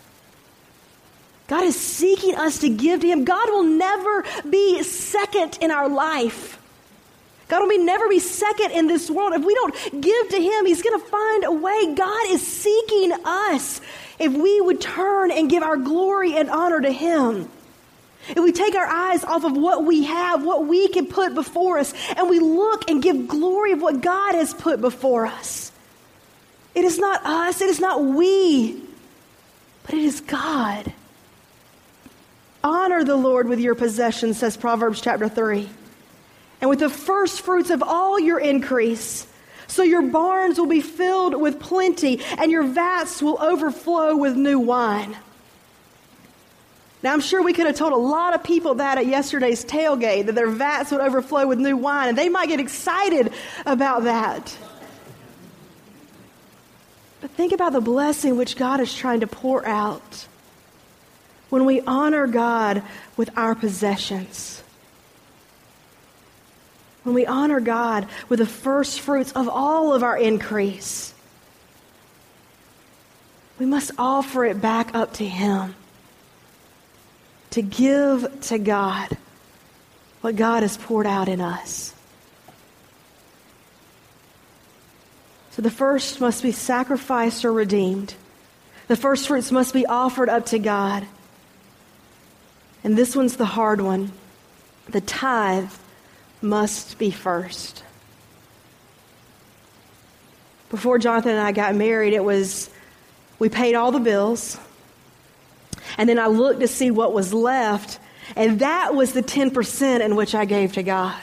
God 1.48 1.64
is 1.64 1.80
seeking 1.80 2.36
us 2.36 2.60
to 2.60 2.70
give 2.70 3.02
to 3.02 3.08
Him. 3.08 3.26
God 3.26 3.50
will 3.50 3.64
never 3.64 4.24
be 4.50 4.84
second 4.84 5.58
in 5.62 5.72
our 5.72 5.90
life. 5.90 6.59
God 7.50 7.62
will 7.64 7.70
be, 7.70 7.80
never 7.80 8.08
be 8.08 8.20
second 8.20 8.72
in 8.72 8.88
this 8.88 9.10
world. 9.10 9.34
If 9.34 9.44
we 9.44 9.56
don't 9.56 10.02
give 10.02 10.30
to 10.30 10.42
Him, 10.42 10.66
He's 10.66 10.82
going 10.82 11.00
to 11.00 11.06
find 11.06 11.44
a 11.44 11.52
way. 11.52 11.94
God 11.96 12.30
is 12.30 12.46
seeking 12.46 13.12
us 13.26 13.82
if 14.20 14.32
we 14.32 14.62
would 14.62 14.80
turn 14.80 15.32
and 15.32 15.50
give 15.50 15.64
our 15.64 15.76
glory 15.76 16.38
and 16.38 16.50
honor 16.50 16.80
to 16.80 16.92
Him. 16.92 17.50
If 18.30 18.38
we 18.38 18.52
take 18.52 18.76
our 18.76 18.86
eyes 18.86 19.24
off 19.24 19.44
of 19.44 19.58
what 19.58 19.84
we 19.84 20.04
have, 20.04 20.46
what 20.46 20.68
we 20.68 20.88
can 20.90 21.08
put 21.08 21.34
before 21.34 21.80
us, 21.80 21.94
and 22.16 22.30
we 22.30 22.40
look 22.40 22.90
and 22.90 23.02
give 23.02 23.28
glory 23.28 23.72
of 23.72 23.82
what 23.82 24.02
God 24.02 24.36
has 24.36 24.54
put 24.54 24.80
before 24.80 25.26
us. 25.26 25.72
It 26.76 26.86
is 26.86 27.00
not 27.00 27.26
us, 27.26 27.62
it 27.62 27.70
is 27.70 27.80
not 27.80 28.04
we, 28.04 28.80
but 29.84 29.96
it 29.96 30.02
is 30.02 30.22
God. 30.22 30.94
Honor 32.64 33.04
the 33.04 33.16
Lord 33.16 33.48
with 33.48 33.60
your 33.60 33.74
possessions, 33.74 34.38
says 34.38 34.56
Proverbs 34.56 35.02
chapter 35.02 35.28
3, 35.28 35.68
and 36.62 36.70
with 36.70 36.80
the 36.80 36.90
first 36.90 37.42
fruits 37.42 37.70
of 37.70 37.82
all 37.84 38.20
your 38.20 38.40
increase. 38.40 39.26
So 39.68 39.84
your 39.84 40.02
barns 40.02 40.58
will 40.60 40.68
be 40.68 40.82
filled 40.82 41.40
with 41.40 41.60
plenty, 41.60 42.22
and 42.38 42.52
your 42.52 42.64
vats 42.64 43.22
will 43.22 43.40
overflow 43.42 44.16
with 44.16 44.36
new 44.36 44.60
wine. 44.60 45.16
Now, 47.02 47.14
I'm 47.14 47.22
sure 47.22 47.42
we 47.42 47.54
could 47.54 47.66
have 47.66 47.78
told 47.78 47.94
a 47.94 47.98
lot 47.98 48.34
of 48.34 48.44
people 48.44 48.76
that 48.76 48.98
at 48.98 49.06
yesterday's 49.06 49.64
tailgate, 49.64 50.26
that 50.26 50.36
their 50.36 50.50
vats 50.50 50.92
would 50.92 51.00
overflow 51.00 51.48
with 51.48 51.60
new 51.60 51.78
wine, 51.78 52.10
and 52.10 52.18
they 52.18 52.30
might 52.30 52.50
get 52.50 52.60
excited 52.60 53.32
about 53.66 54.04
that. 54.04 54.58
But 57.22 57.32
think 57.32 57.54
about 57.54 57.72
the 57.72 57.82
blessing 57.82 58.38
which 58.38 58.58
God 58.58 58.80
is 58.80 58.94
trying 58.94 59.22
to 59.22 59.28
pour 59.28 59.66
out 59.66 60.28
when 61.50 61.66
we 61.66 61.82
honor 61.82 62.28
God 62.28 62.84
with 63.18 63.30
our 63.38 63.56
possessions. 63.56 64.64
When 67.04 67.16
we 67.16 67.26
honor 67.26 67.60
God 67.60 68.08
with 68.28 68.40
the 68.40 68.46
first 68.46 69.00
fruits 69.00 69.32
of 69.32 69.48
all 69.48 69.94
of 69.94 70.04
our 70.04 70.18
increase, 70.18 71.14
we 73.58 73.66
must 73.66 73.92
offer 73.98 74.46
it 74.46 74.62
back 74.62 74.94
up 74.96 75.14
to 75.14 75.26
Him. 75.26 75.76
To 77.52 77.62
give 77.62 78.42
to 78.42 78.60
God 78.60 79.18
what 80.22 80.36
God 80.36 80.64
has 80.64 80.78
poured 80.78 81.08
out 81.08 81.28
in 81.28 81.42
us. 81.42 81.94
So 85.52 85.62
the 85.62 85.72
first 85.72 86.22
must 86.22 86.44
be 86.44 86.52
sacrificed 86.52 87.44
or 87.44 87.52
redeemed. 87.52 88.14
The 88.88 88.96
first 88.96 89.28
fruits 89.28 89.52
must 89.52 89.74
be 89.74 89.86
offered 89.86 90.30
up 90.30 90.46
to 90.48 90.60
God. 90.60 91.06
And 92.84 92.98
this 92.98 93.16
one's 93.16 93.36
the 93.36 93.46
hard 93.46 93.82
one. 93.82 94.12
The 94.88 95.02
tithe 95.02 95.72
must 96.42 96.98
be 96.98 97.12
first. 97.12 97.84
Before 100.70 101.00
Jonathan 101.00 101.32
and 101.32 101.42
I 101.42 101.52
got 101.52 101.76
married, 101.76 102.14
it 102.14 102.24
was 102.24 102.70
we 103.40 103.50
paid 103.50 103.76
all 103.76 103.92
the 103.92 104.00
bills. 104.00 104.58
And 105.98 106.08
then 106.08 106.20
I 106.20 106.28
looked 106.28 106.60
to 106.60 106.68
see 106.68 106.92
what 106.92 107.14
was 107.14 107.34
left, 107.34 108.00
and 108.36 108.60
that 108.60 108.94
was 108.94 109.14
the 109.14 109.24
10% 109.24 110.02
in 110.02 110.16
which 110.16 110.36
I 110.36 110.46
gave 110.46 110.74
to 110.74 110.84
God. 110.84 111.22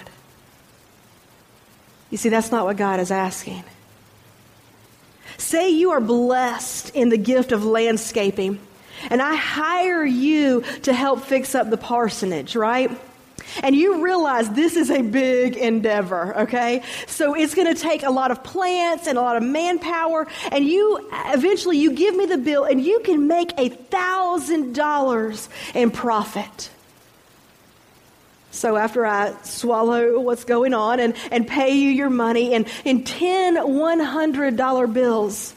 You 2.10 2.18
see, 2.18 2.28
that's 2.28 2.50
not 2.50 2.64
what 2.64 2.76
God 2.76 3.00
is 3.00 3.10
asking. 3.10 3.62
Say 5.38 5.70
you 5.70 5.92
are 5.92 6.00
blessed 6.00 6.94
in 6.94 7.08
the 7.08 7.18
gift 7.18 7.52
of 7.52 7.64
landscaping 7.64 8.58
and 9.10 9.22
I 9.22 9.34
hire 9.34 10.04
you 10.04 10.62
to 10.82 10.92
help 10.92 11.24
fix 11.24 11.54
up 11.54 11.70
the 11.70 11.76
parsonage, 11.76 12.56
right? 12.56 12.90
And 13.62 13.74
you 13.74 14.02
realize 14.02 14.48
this 14.50 14.76
is 14.76 14.90
a 14.90 15.02
big 15.02 15.56
endeavor, 15.56 16.36
okay? 16.40 16.82
So 17.06 17.34
it's 17.34 17.54
going 17.54 17.72
to 17.72 17.80
take 17.80 18.02
a 18.02 18.10
lot 18.10 18.30
of 18.30 18.42
plants 18.44 19.06
and 19.06 19.18
a 19.18 19.20
lot 19.20 19.36
of 19.36 19.42
manpower. 19.42 20.26
And 20.52 20.66
you 20.66 21.08
eventually 21.12 21.78
you 21.78 21.92
give 21.92 22.14
me 22.14 22.26
the 22.26 22.38
bill, 22.38 22.64
and 22.64 22.80
you 22.80 23.00
can 23.00 23.26
make 23.26 23.52
a 23.58 23.68
thousand 23.68 24.74
dollars 24.74 25.48
in 25.74 25.90
profit. 25.90 26.70
So 28.50 28.76
after 28.76 29.04
I 29.04 29.34
swallow 29.42 30.18
what's 30.18 30.44
going 30.44 30.72
on 30.72 30.98
and, 30.98 31.14
and 31.30 31.46
pay 31.46 31.74
you 31.74 31.90
your 31.90 32.08
money 32.08 32.54
in, 32.54 32.66
in 32.86 33.04
10 33.04 33.56
$100 33.56 34.92
bills, 34.94 35.54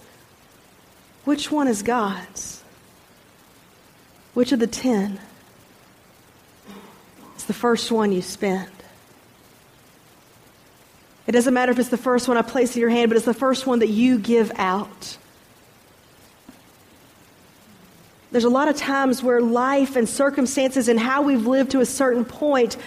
which 1.23 1.49
one 1.49 1.67
is 1.69 1.81
God's? 1.81 2.61
Which 4.33 4.51
of 4.51 4.59
the 4.59 4.67
ten 4.67 5.13
is 5.13 5.28
the 7.49 7.53
first 7.53 7.91
one 7.91 8.11
you 8.11 8.21
spend? 8.21 8.69
It 11.25 11.31
doesn't 11.31 11.53
matter 11.53 11.71
if 11.71 11.79
it's 11.79 11.89
the 11.89 11.97
first 11.97 12.27
one 12.27 12.37
I 12.37 12.43
place 12.43 12.75
in 12.75 12.79
your 12.79 12.91
hand, 12.91 13.09
but 13.09 13.17
it's 13.17 13.25
the 13.25 13.33
first 13.33 13.65
one 13.65 13.79
that 13.79 13.89
you 13.89 14.19
give 14.19 14.51
out. 14.55 15.17
There's 18.31 18.43
a 18.43 18.49
lot 18.49 18.67
of 18.67 18.77
times 18.77 19.23
where 19.23 19.41
life 19.41 19.95
and 19.95 20.07
circumstances 20.07 20.87
and 20.87 20.99
how 20.99 21.23
we've 21.23 21.47
lived 21.47 21.71
to 21.71 21.79
a 21.79 21.87
certain 21.87 22.23
point 22.23 22.77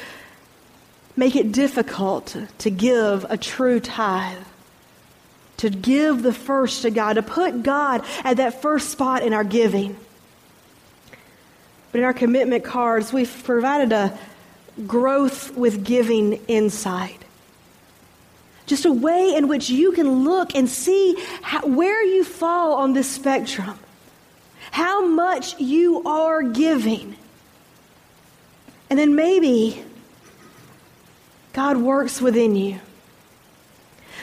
make 1.17 1.35
it 1.35 1.51
difficult 1.51 2.37
to 2.59 2.71
give 2.71 3.27
a 3.29 3.37
true 3.37 3.81
tithe, 3.81 4.39
to 5.57 5.71
give 5.71 6.23
the 6.23 6.33
first 6.33 6.83
to 6.83 6.91
God, 6.93 7.15
to 7.15 7.23
put 7.23 7.65
God 7.65 8.05
at 8.23 8.37
that 8.37 8.63
first 8.63 8.91
spot 8.91 9.25
in 9.25 9.33
our 9.33 9.45
giving. 9.45 9.97
But 11.91 11.99
in 11.99 12.05
our 12.05 12.15
commitment 12.15 12.65
cards, 12.65 13.13
we've 13.13 13.43
provided 13.45 13.93
a 13.93 14.17
growth 14.87 15.55
with 15.57 15.85
giving 15.85 16.41
inside. 16.49 17.19
Just 18.67 18.85
a 18.85 18.93
way 18.93 19.35
in 19.35 19.49
which 19.49 19.69
you 19.69 19.93
can 19.93 20.25
look 20.25 20.55
and 20.55 20.69
see 20.69 21.17
how, 21.43 21.67
where 21.67 22.03
you 22.03 22.25
fall 22.25 22.75
on 22.75 22.93
this 22.93 23.11
spectrum, 23.11 23.79
how 24.71 25.07
much 25.07 25.61
you 25.61 26.03
are 26.05 26.43
giving. 26.43 27.17
And 28.89 28.99
then 28.99 29.15
maybe 29.15 29.85
God 31.53 31.77
works 31.77 32.21
within 32.21 32.55
you 32.57 32.81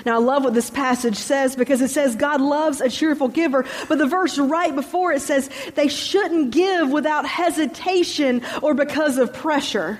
now, 0.05 0.15
I 0.15 0.19
love 0.19 0.43
what 0.43 0.53
this 0.53 0.69
passage 0.69 1.17
says 1.17 1.55
because 1.55 1.81
it 1.81 1.89
says 1.89 2.15
God 2.15 2.41
loves 2.41 2.81
a 2.81 2.89
cheerful 2.89 3.27
giver. 3.27 3.65
But 3.87 3.97
the 3.97 4.05
verse 4.05 4.37
right 4.37 4.73
before 4.73 5.11
it 5.11 5.21
says 5.21 5.49
they 5.75 5.87
shouldn't 5.87 6.51
give 6.51 6.89
without 6.89 7.25
hesitation 7.25 8.41
or 8.61 8.73
because 8.73 9.17
of 9.17 9.33
pressure. 9.33 9.99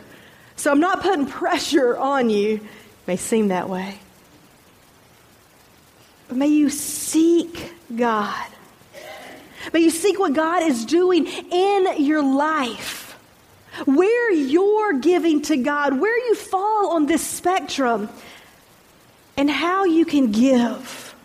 So 0.60 0.70
I'm 0.72 0.82
not 0.82 1.02
putting 1.02 1.26
pressure 1.26 1.96
on 1.96 2.30
you. 2.30 2.56
It 2.56 2.62
may 3.08 3.16
seem 3.16 3.48
that 3.48 3.70
way. 3.70 3.98
But 6.28 6.36
may 6.36 6.48
you 6.48 6.70
seek 6.70 7.72
God. 7.96 8.46
May 9.72 9.80
you 9.80 9.90
seek 9.90 10.20
what 10.20 10.34
God 10.34 10.64
is 10.64 10.84
doing 10.84 11.28
in 11.28 12.04
your 12.04 12.22
life. 12.22 13.18
Where 13.86 14.34
you're 14.34 15.00
giving 15.00 15.44
to 15.44 15.56
God, 15.56 15.98
where 15.98 16.28
you 16.28 16.36
fall 16.36 16.92
on 16.92 17.06
this 17.06 17.26
spectrum 17.26 18.10
and 19.38 19.50
how 19.50 19.86
you 19.86 20.04
can 20.04 20.34
give. 20.34 21.16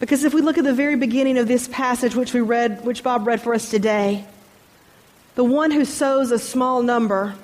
Because 0.00 0.24
if 0.24 0.32
we 0.32 0.40
look 0.40 0.56
at 0.56 0.64
the 0.64 0.72
very 0.72 0.96
beginning 0.96 1.36
of 1.36 1.46
this 1.46 1.68
passage, 1.68 2.16
which 2.16 2.32
we 2.32 2.40
read, 2.40 2.86
which 2.86 3.02
Bob 3.02 3.26
read 3.26 3.42
for 3.42 3.52
us 3.52 3.68
today, 3.68 4.24
the 5.34 5.44
one 5.44 5.70
who 5.70 5.84
sows 5.84 6.30
a 6.30 6.38
small 6.38 6.82
number 6.82 7.34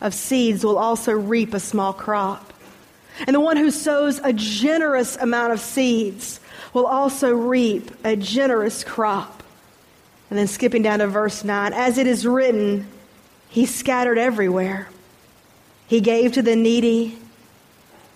of 0.00 0.14
seeds 0.14 0.64
will 0.64 0.78
also 0.78 1.12
reap 1.12 1.54
a 1.54 1.60
small 1.60 1.92
crop. 1.92 2.52
And 3.26 3.34
the 3.34 3.40
one 3.40 3.56
who 3.56 3.70
sows 3.70 4.18
a 4.18 4.32
generous 4.32 5.16
amount 5.16 5.52
of 5.52 5.60
seeds 5.60 6.40
will 6.72 6.86
also 6.86 7.34
reap 7.34 7.90
a 8.04 8.16
generous 8.16 8.84
crop. 8.84 9.42
And 10.30 10.38
then 10.38 10.46
skipping 10.46 10.82
down 10.82 11.00
to 11.00 11.06
verse 11.08 11.44
9, 11.44 11.72
as 11.72 11.98
it 11.98 12.06
is 12.06 12.24
written, 12.24 12.86
he 13.48 13.66
scattered 13.66 14.16
everywhere. 14.16 14.88
He 15.88 16.00
gave 16.00 16.32
to 16.32 16.42
the 16.42 16.54
needy. 16.54 17.18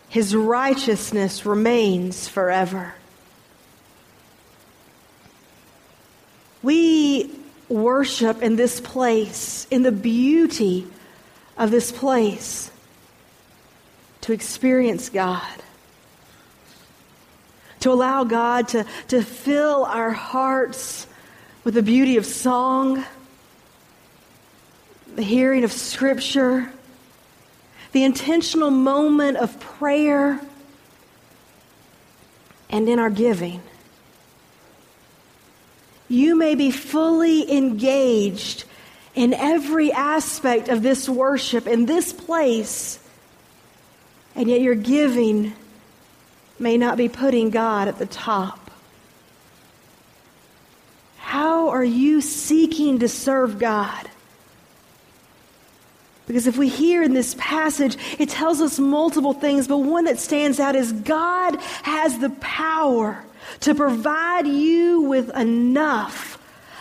His 0.08 0.34
righteousness 0.34 1.44
remains 1.44 2.28
forever. 2.28 2.94
We 6.62 7.30
worship 7.68 8.42
in 8.42 8.56
this 8.56 8.80
place, 8.80 9.66
in 9.70 9.82
the 9.82 9.92
beauty 9.92 10.86
of 11.56 11.70
this 11.70 11.92
place, 11.92 12.70
to 14.22 14.32
experience 14.32 15.08
God, 15.08 15.46
to 17.80 17.90
allow 17.90 18.24
God 18.24 18.68
to, 18.68 18.86
to 19.08 19.22
fill 19.22 19.84
our 19.84 20.10
hearts 20.10 21.06
with 21.62 21.74
the 21.74 21.82
beauty 21.82 22.16
of 22.16 22.26
song, 22.26 23.04
the 25.14 25.22
hearing 25.22 25.64
of 25.64 25.72
Scripture, 25.72 26.70
the 27.92 28.04
intentional 28.04 28.70
moment 28.70 29.36
of 29.36 29.60
prayer, 29.60 30.40
and 32.70 32.88
in 32.88 32.98
our 32.98 33.10
giving. 33.10 33.62
You 36.08 36.36
may 36.36 36.54
be 36.54 36.70
fully 36.70 37.50
engaged 37.50 38.64
in 39.14 39.32
every 39.32 39.92
aspect 39.92 40.68
of 40.68 40.82
this 40.82 41.08
worship 41.08 41.66
in 41.66 41.86
this 41.86 42.12
place, 42.12 42.98
and 44.34 44.48
yet 44.48 44.60
your 44.60 44.74
giving 44.74 45.52
may 46.58 46.76
not 46.76 46.96
be 46.96 47.08
putting 47.08 47.50
God 47.50 47.88
at 47.88 47.98
the 47.98 48.06
top. 48.06 48.70
How 51.18 51.70
are 51.70 51.84
you 51.84 52.20
seeking 52.20 53.00
to 53.00 53.08
serve 53.08 53.58
God? 53.58 54.08
Because 56.26 56.46
if 56.46 56.56
we 56.56 56.68
hear 56.68 57.02
in 57.02 57.12
this 57.12 57.34
passage, 57.38 57.98
it 58.18 58.30
tells 58.30 58.60
us 58.60 58.78
multiple 58.78 59.34
things, 59.34 59.68
but 59.68 59.78
one 59.78 60.04
that 60.04 60.18
stands 60.18 60.58
out 60.58 60.74
is 60.74 60.92
God 60.92 61.56
has 61.82 62.18
the 62.18 62.30
power 62.30 63.22
to 63.60 63.74
provide 63.74 64.46
you 64.46 65.02
with 65.02 65.36
enough 65.36 66.33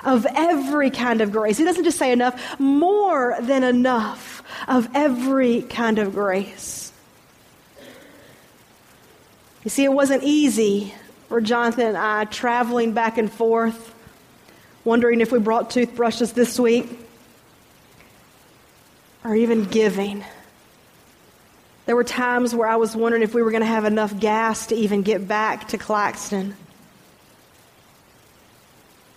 of 0.04 0.26
every 0.36 0.90
kind 0.90 1.22
of 1.22 1.32
grace. 1.32 1.58
He 1.58 1.64
doesn't 1.64 1.84
just 1.84 1.98
say 1.98 2.12
enough, 2.12 2.60
more 2.60 3.38
than 3.42 3.64
enough 3.64 4.44
of 4.68 4.90
every 4.94 5.62
kind 5.64 6.00
of 6.00 6.14
grace. 6.14 6.92
You 9.64 9.70
see, 9.70 9.84
it 9.84 9.94
wasn't 9.94 10.24
easy 10.24 10.94
for 11.30 11.40
Jonathan 11.40 11.88
and 11.88 11.98
I 11.98 12.26
traveling 12.26 12.94
back 12.94 13.18
and 13.18 13.32
forth, 13.32 13.96
wondering 14.84 15.22
if 15.22 15.32
we 15.32 15.40
brought 15.40 15.70
toothbrushes 15.70 16.34
this 16.34 16.60
week, 16.60 17.00
or 19.24 19.34
even 19.34 19.64
giving. 19.64 20.24
There 21.86 21.96
were 21.96 22.04
times 22.04 22.54
where 22.54 22.68
I 22.68 22.76
was 22.76 22.96
wondering 22.96 23.24
if 23.24 23.34
we 23.34 23.42
were 23.42 23.52
going 23.52 23.62
to 23.62 23.68
have 23.68 23.86
enough 23.86 24.18
gas 24.20 24.68
to 24.68 24.76
even 24.76 25.02
get 25.02 25.28
back 25.28 25.70
to 25.70 25.78
Claxton. 25.78 26.56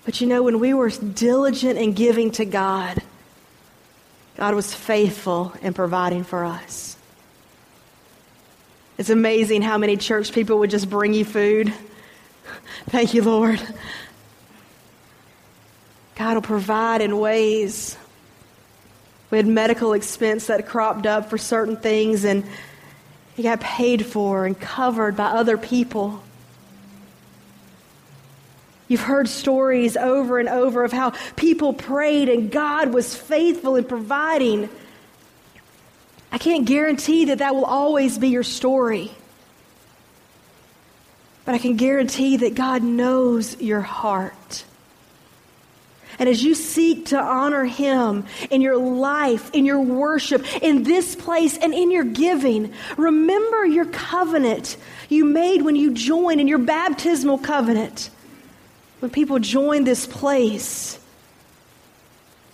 But 0.06 0.20
you 0.20 0.28
know, 0.28 0.44
when 0.44 0.60
we 0.60 0.72
were 0.72 0.88
diligent 0.88 1.78
in 1.78 1.92
giving 1.92 2.30
to 2.32 2.44
God, 2.44 3.02
God 4.36 4.54
was 4.54 4.72
faithful 4.72 5.52
in 5.62 5.74
providing 5.74 6.22
for 6.22 6.44
us. 6.44 6.96
It's 8.98 9.10
amazing 9.10 9.62
how 9.62 9.76
many 9.78 9.96
church 9.96 10.32
people 10.32 10.60
would 10.60 10.70
just 10.70 10.88
bring 10.88 11.12
you 11.12 11.24
food. 11.24 11.74
Thank 12.86 13.14
you, 13.14 13.22
Lord. 13.22 13.60
God 16.14 16.34
will 16.34 16.42
provide 16.42 17.00
in 17.00 17.18
ways 17.18 17.98
we 19.30 19.38
had 19.38 19.46
medical 19.46 19.92
expense 19.92 20.46
that 20.46 20.68
cropped 20.68 21.04
up 21.04 21.28
for 21.28 21.36
certain 21.36 21.76
things, 21.76 22.24
and 22.24 22.44
he 23.34 23.42
got 23.42 23.60
paid 23.60 24.06
for 24.06 24.46
and 24.46 24.58
covered 24.58 25.16
by 25.16 25.26
other 25.26 25.58
people. 25.58 26.22
You've 28.88 29.00
heard 29.00 29.28
stories 29.28 29.96
over 29.96 30.38
and 30.38 30.48
over 30.48 30.84
of 30.84 30.92
how 30.92 31.10
people 31.34 31.72
prayed 31.72 32.28
and 32.28 32.50
God 32.50 32.92
was 32.92 33.14
faithful 33.16 33.76
in 33.76 33.84
providing. 33.84 34.68
I 36.30 36.38
can't 36.38 36.66
guarantee 36.66 37.26
that 37.26 37.38
that 37.38 37.54
will 37.54 37.64
always 37.64 38.18
be 38.18 38.28
your 38.28 38.44
story. 38.44 39.10
But 41.44 41.54
I 41.54 41.58
can 41.58 41.76
guarantee 41.76 42.38
that 42.38 42.54
God 42.54 42.82
knows 42.82 43.60
your 43.60 43.80
heart. 43.80 44.64
And 46.18 46.28
as 46.28 46.42
you 46.42 46.54
seek 46.54 47.06
to 47.06 47.20
honor 47.20 47.64
Him 47.64 48.24
in 48.50 48.60
your 48.60 48.76
life, 48.76 49.50
in 49.52 49.66
your 49.66 49.80
worship, 49.80 50.44
in 50.62 50.82
this 50.82 51.14
place, 51.14 51.58
and 51.58 51.74
in 51.74 51.90
your 51.90 52.04
giving, 52.04 52.72
remember 52.96 53.66
your 53.66 53.84
covenant 53.84 54.76
you 55.08 55.24
made 55.24 55.62
when 55.62 55.76
you 55.76 55.92
joined 55.92 56.40
in 56.40 56.48
your 56.48 56.58
baptismal 56.58 57.38
covenant. 57.38 58.10
When 59.00 59.10
people 59.10 59.38
join 59.38 59.84
this 59.84 60.06
place, 60.06 60.98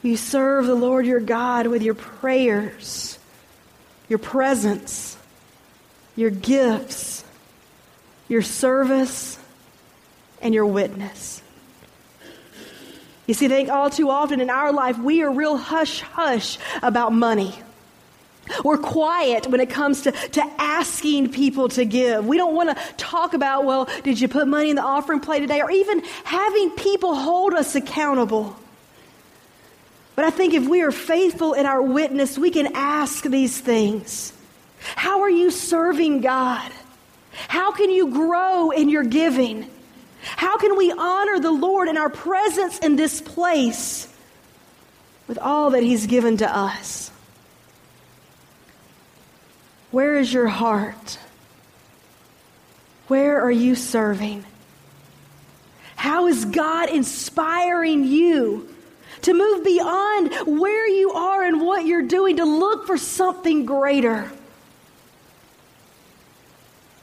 you 0.02 0.16
serve 0.16 0.66
the 0.66 0.74
Lord 0.74 1.06
your 1.06 1.20
God 1.20 1.68
with 1.68 1.82
your 1.82 1.94
prayers, 1.94 3.18
your 4.08 4.18
presence, 4.18 5.16
your 6.16 6.30
gifts, 6.30 7.24
your 8.28 8.42
service, 8.42 9.38
and 10.40 10.52
your 10.52 10.66
witness. 10.66 11.42
You 13.26 13.34
see, 13.34 13.46
I 13.46 13.50
think 13.50 13.70
all 13.70 13.88
too 13.88 14.10
often 14.10 14.40
in 14.40 14.50
our 14.50 14.72
life, 14.72 14.98
we 14.98 15.22
are 15.22 15.30
real 15.30 15.56
hush 15.56 16.00
hush 16.00 16.58
about 16.82 17.12
money. 17.12 17.54
We're 18.64 18.78
quiet 18.78 19.46
when 19.46 19.60
it 19.60 19.70
comes 19.70 20.02
to, 20.02 20.12
to 20.12 20.42
asking 20.58 21.32
people 21.32 21.68
to 21.70 21.84
give. 21.84 22.26
We 22.26 22.36
don't 22.36 22.54
want 22.54 22.76
to 22.76 22.94
talk 22.96 23.34
about, 23.34 23.64
well, 23.64 23.88
did 24.02 24.20
you 24.20 24.28
put 24.28 24.48
money 24.48 24.70
in 24.70 24.76
the 24.76 24.82
offering 24.82 25.20
plate 25.20 25.40
today? 25.40 25.60
Or 25.60 25.70
even 25.70 26.02
having 26.24 26.70
people 26.70 27.14
hold 27.14 27.54
us 27.54 27.74
accountable. 27.74 28.56
But 30.14 30.24
I 30.26 30.30
think 30.30 30.54
if 30.54 30.68
we 30.68 30.82
are 30.82 30.92
faithful 30.92 31.54
in 31.54 31.66
our 31.66 31.80
witness, 31.80 32.38
we 32.38 32.50
can 32.50 32.74
ask 32.74 33.24
these 33.24 33.58
things. 33.58 34.32
How 34.96 35.22
are 35.22 35.30
you 35.30 35.50
serving 35.50 36.20
God? 36.20 36.70
How 37.32 37.72
can 37.72 37.90
you 37.90 38.10
grow 38.10 38.70
in 38.70 38.88
your 38.88 39.04
giving? 39.04 39.70
How 40.22 40.58
can 40.58 40.76
we 40.76 40.92
honor 40.92 41.40
the 41.40 41.50
Lord 41.50 41.88
in 41.88 41.96
our 41.96 42.10
presence 42.10 42.78
in 42.78 42.96
this 42.96 43.20
place 43.20 44.08
with 45.28 45.38
all 45.38 45.70
that 45.70 45.82
He's 45.82 46.06
given 46.06 46.38
to 46.38 46.56
us? 46.56 47.11
Where 49.92 50.16
is 50.16 50.32
your 50.32 50.48
heart? 50.48 51.18
Where 53.08 53.42
are 53.42 53.50
you 53.50 53.74
serving? 53.74 54.44
How 55.96 56.26
is 56.26 56.46
God 56.46 56.88
inspiring 56.88 58.04
you 58.04 58.74
to 59.20 59.34
move 59.34 59.64
beyond 59.64 60.32
where 60.58 60.88
you 60.88 61.12
are 61.12 61.44
and 61.44 61.60
what 61.60 61.84
you're 61.84 62.08
doing 62.08 62.38
to 62.38 62.44
look 62.44 62.86
for 62.86 62.96
something 62.96 63.66
greater? 63.66 64.32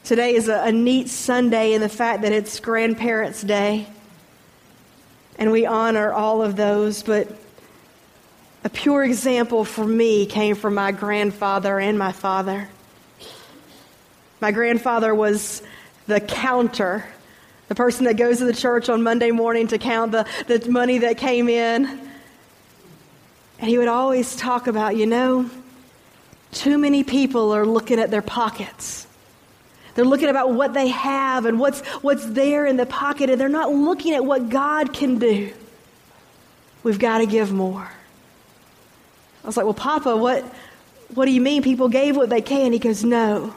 Today 0.03 0.33
is 0.33 0.49
a, 0.49 0.63
a 0.63 0.71
neat 0.71 1.09
Sunday 1.09 1.73
in 1.73 1.81
the 1.81 1.89
fact 1.89 2.23
that 2.23 2.31
it's 2.31 2.59
Grandparents' 2.59 3.43
Day. 3.43 3.85
And 5.37 5.51
we 5.51 5.67
honor 5.67 6.11
all 6.11 6.41
of 6.41 6.55
those, 6.55 7.03
but 7.03 7.27
a 8.63 8.69
pure 8.69 9.03
example 9.03 9.63
for 9.63 9.85
me 9.85 10.25
came 10.25 10.55
from 10.55 10.73
my 10.73 10.91
grandfather 10.91 11.79
and 11.79 11.97
my 11.99 12.11
father. 12.11 12.67
My 14.41 14.51
grandfather 14.51 15.13
was 15.13 15.61
the 16.07 16.19
counter, 16.19 17.05
the 17.67 17.75
person 17.75 18.05
that 18.05 18.15
goes 18.15 18.39
to 18.39 18.45
the 18.45 18.53
church 18.53 18.89
on 18.89 19.03
Monday 19.03 19.31
morning 19.31 19.67
to 19.67 19.77
count 19.77 20.11
the, 20.11 20.25
the 20.47 20.69
money 20.69 20.99
that 20.99 21.17
came 21.17 21.49
in. 21.49 21.85
And 23.59 23.69
he 23.69 23.77
would 23.77 23.89
always 23.89 24.35
talk 24.35 24.67
about, 24.67 24.95
you 24.95 25.05
know, 25.05 25.49
too 26.51 26.77
many 26.77 27.03
people 27.03 27.53
are 27.53 27.65
looking 27.65 27.99
at 27.99 28.09
their 28.09 28.21
pockets. 28.21 29.05
They're 29.95 30.05
looking 30.05 30.29
about 30.29 30.53
what 30.53 30.73
they 30.73 30.87
have 30.87 31.45
and 31.45 31.59
what's, 31.59 31.81
what's 32.01 32.25
there 32.25 32.65
in 32.65 32.77
the 32.77 32.85
pocket, 32.85 33.29
and 33.29 33.39
they're 33.39 33.49
not 33.49 33.71
looking 33.71 34.13
at 34.13 34.23
what 34.23 34.49
God 34.49 34.93
can 34.93 35.19
do. 35.19 35.51
We've 36.83 36.99
got 36.99 37.17
to 37.17 37.25
give 37.25 37.51
more. 37.51 37.91
I 39.43 39.47
was 39.47 39.57
like, 39.57 39.65
Well, 39.65 39.73
Papa, 39.73 40.15
what, 40.15 40.43
what 41.13 41.25
do 41.25 41.31
you 41.31 41.41
mean 41.41 41.61
people 41.63 41.89
gave 41.89 42.15
what 42.15 42.29
they 42.29 42.41
can? 42.41 42.71
He 42.71 42.79
goes, 42.79 43.03
No. 43.03 43.53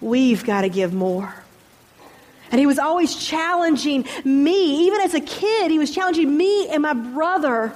We've 0.00 0.44
got 0.44 0.62
to 0.62 0.68
give 0.68 0.92
more. 0.92 1.34
And 2.50 2.60
he 2.60 2.66
was 2.66 2.78
always 2.78 3.14
challenging 3.14 4.06
me, 4.24 4.86
even 4.86 5.00
as 5.00 5.14
a 5.14 5.20
kid, 5.20 5.70
he 5.70 5.78
was 5.78 5.92
challenging 5.92 6.36
me 6.36 6.68
and 6.68 6.82
my 6.82 6.94
brother 6.94 7.72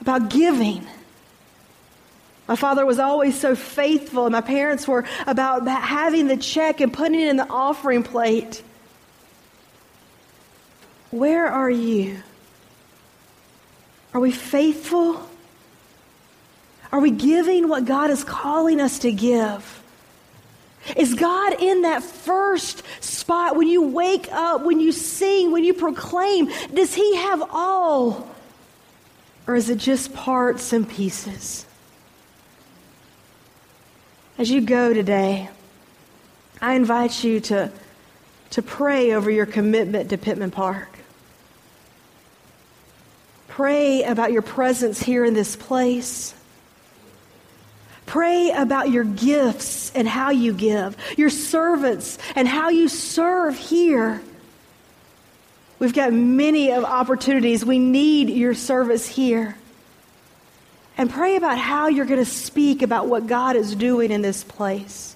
about 0.00 0.28
giving. 0.28 0.86
My 2.46 2.56
father 2.56 2.86
was 2.86 2.98
always 2.98 3.38
so 3.38 3.54
faithful, 3.54 4.24
and 4.24 4.32
my 4.32 4.40
parents 4.40 4.88
were 4.88 5.04
about 5.26 5.66
having 5.66 6.28
the 6.28 6.36
check 6.36 6.80
and 6.80 6.92
putting 6.92 7.20
it 7.20 7.28
in 7.28 7.36
the 7.36 7.48
offering 7.48 8.02
plate. 8.02 8.62
Where 11.10 11.46
are 11.46 11.70
you? 11.70 12.22
Are 14.14 14.20
we 14.20 14.32
faithful? 14.32 15.26
Are 16.90 17.00
we 17.00 17.10
giving 17.10 17.68
what 17.68 17.84
God 17.84 18.10
is 18.10 18.24
calling 18.24 18.80
us 18.80 19.00
to 19.00 19.12
give? 19.12 19.77
Is 20.96 21.14
God 21.14 21.60
in 21.60 21.82
that 21.82 22.02
first 22.02 22.82
spot 23.00 23.56
when 23.56 23.68
you 23.68 23.82
wake 23.82 24.28
up, 24.32 24.62
when 24.64 24.80
you 24.80 24.92
sing, 24.92 25.52
when 25.52 25.64
you 25.64 25.74
proclaim? 25.74 26.50
Does 26.72 26.94
He 26.94 27.16
have 27.16 27.42
all? 27.50 28.28
Or 29.46 29.54
is 29.54 29.70
it 29.70 29.78
just 29.78 30.12
parts 30.14 30.72
and 30.72 30.88
pieces? 30.88 31.64
As 34.36 34.50
you 34.50 34.60
go 34.60 34.92
today, 34.94 35.48
I 36.60 36.74
invite 36.74 37.24
you 37.24 37.40
to, 37.40 37.72
to 38.50 38.62
pray 38.62 39.12
over 39.12 39.30
your 39.30 39.46
commitment 39.46 40.10
to 40.10 40.18
Pittman 40.18 40.50
Park. 40.50 40.98
Pray 43.48 44.04
about 44.04 44.30
your 44.30 44.42
presence 44.42 45.00
here 45.00 45.24
in 45.24 45.34
this 45.34 45.56
place. 45.56 46.34
Pray 48.08 48.52
about 48.52 48.90
your 48.90 49.04
gifts 49.04 49.92
and 49.94 50.08
how 50.08 50.30
you 50.30 50.54
give, 50.54 50.96
your 51.18 51.28
servants 51.28 52.16
and 52.34 52.48
how 52.48 52.70
you 52.70 52.88
serve 52.88 53.54
here. 53.58 54.22
We've 55.78 55.92
got 55.92 56.14
many 56.14 56.72
of 56.72 56.84
opportunities. 56.84 57.66
We 57.66 57.78
need 57.78 58.30
your 58.30 58.54
service 58.54 59.06
here. 59.06 59.58
And 60.96 61.10
pray 61.10 61.36
about 61.36 61.58
how 61.58 61.88
you're 61.88 62.06
going 62.06 62.24
to 62.24 62.30
speak 62.30 62.80
about 62.80 63.08
what 63.08 63.26
God 63.26 63.56
is 63.56 63.74
doing 63.74 64.10
in 64.10 64.22
this 64.22 64.42
place. 64.42 65.14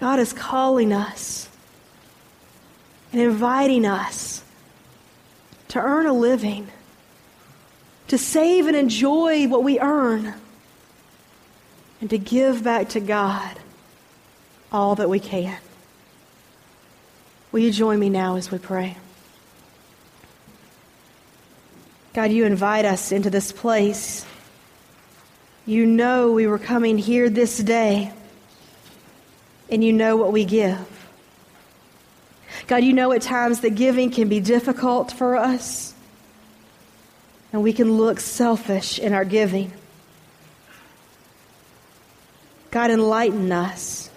God 0.00 0.18
is 0.20 0.32
calling 0.32 0.94
us 0.94 1.50
and 3.12 3.20
inviting 3.20 3.84
us 3.84 4.42
to 5.68 5.80
earn 5.80 6.06
a 6.06 6.14
living, 6.14 6.68
to 8.06 8.16
save 8.16 8.66
and 8.66 8.74
enjoy 8.74 9.48
what 9.48 9.62
we 9.62 9.78
earn 9.80 10.32
and 12.00 12.10
to 12.10 12.18
give 12.18 12.62
back 12.62 12.90
to 12.90 13.00
God 13.00 13.58
all 14.70 14.94
that 14.96 15.08
we 15.08 15.20
can. 15.20 15.58
Will 17.50 17.60
you 17.60 17.72
join 17.72 17.98
me 17.98 18.10
now 18.10 18.36
as 18.36 18.50
we 18.50 18.58
pray? 18.58 18.96
God, 22.12 22.30
you 22.30 22.44
invite 22.44 22.84
us 22.84 23.12
into 23.12 23.30
this 23.30 23.52
place. 23.52 24.26
You 25.66 25.86
know 25.86 26.32
we 26.32 26.46
were 26.46 26.58
coming 26.58 26.98
here 26.98 27.30
this 27.30 27.58
day, 27.58 28.12
and 29.70 29.84
you 29.84 29.92
know 29.92 30.16
what 30.16 30.32
we 30.32 30.44
give. 30.44 30.78
God, 32.66 32.82
you 32.84 32.92
know 32.92 33.12
at 33.12 33.22
times 33.22 33.60
that 33.60 33.70
giving 33.70 34.10
can 34.10 34.28
be 34.28 34.40
difficult 34.40 35.12
for 35.12 35.36
us, 35.36 35.94
and 37.52 37.62
we 37.62 37.72
can 37.72 37.96
look 37.96 38.20
selfish 38.20 38.98
in 38.98 39.12
our 39.12 39.24
giving. 39.24 39.72
God, 42.70 42.90
enlighten 42.90 43.50
us. 43.50 44.10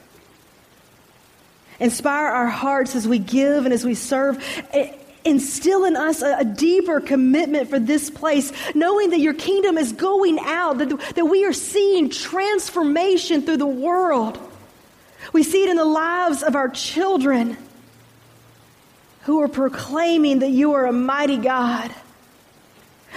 Inspire 1.80 2.28
our 2.28 2.48
hearts 2.48 2.96
as 2.96 3.08
we 3.08 3.18
give 3.18 3.66
and 3.66 3.74
as 3.74 3.84
we 3.84 3.96
serve. 3.96 4.44
Instill 5.26 5.86
in 5.86 5.96
us 5.96 6.22
a, 6.22 6.38
a, 6.40 6.46
deeper 6.46 7.00
commitment 7.00 7.70
for 7.70 7.80
this 7.80 8.10
place, 8.10 8.52
knowing 8.76 9.12
that 9.12 9.20
your 9.20 9.34
kingdom 9.34 9.78
is 9.78 9.92
going 9.92 10.38
out, 10.40 10.78
that, 10.80 11.16
that 11.16 11.26
we 11.26 11.46
are 11.46 11.54
seeing 11.54 12.10
transformation 12.10 13.44
through 13.44 13.58
the 13.58 13.68
world. 13.68 14.40
We 15.34 15.44
see 15.44 15.64
it 15.64 15.70
in 15.70 15.78
the 15.78 15.86
lives 15.86 16.44
of 16.44 16.56
our 16.56 16.70
children 16.70 17.58
who 19.24 19.42
are 19.42 19.48
proclaiming 19.48 20.40
that 20.40 20.50
you 20.50 20.74
are 20.74 20.86
a 20.86 20.94
mighty 20.94 21.38
God. 21.38 21.94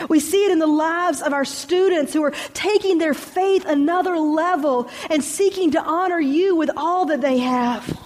We 0.08 0.20
see 0.20 0.44
it 0.44 0.50
in 0.50 0.58
the 0.58 0.66
lives 0.66 1.22
of 1.22 1.32
our 1.32 1.44
students 1.44 2.12
who 2.12 2.22
are 2.24 2.32
taking 2.52 2.98
their 2.98 3.14
faith 3.14 3.64
another 3.64 4.16
level 4.16 4.88
and 5.08 5.22
seeking 5.22 5.72
to 5.72 5.82
honor 5.82 6.20
you 6.20 6.56
with 6.56 6.70
all 6.76 7.06
that 7.06 7.20
they 7.20 7.38
have. 7.38 8.00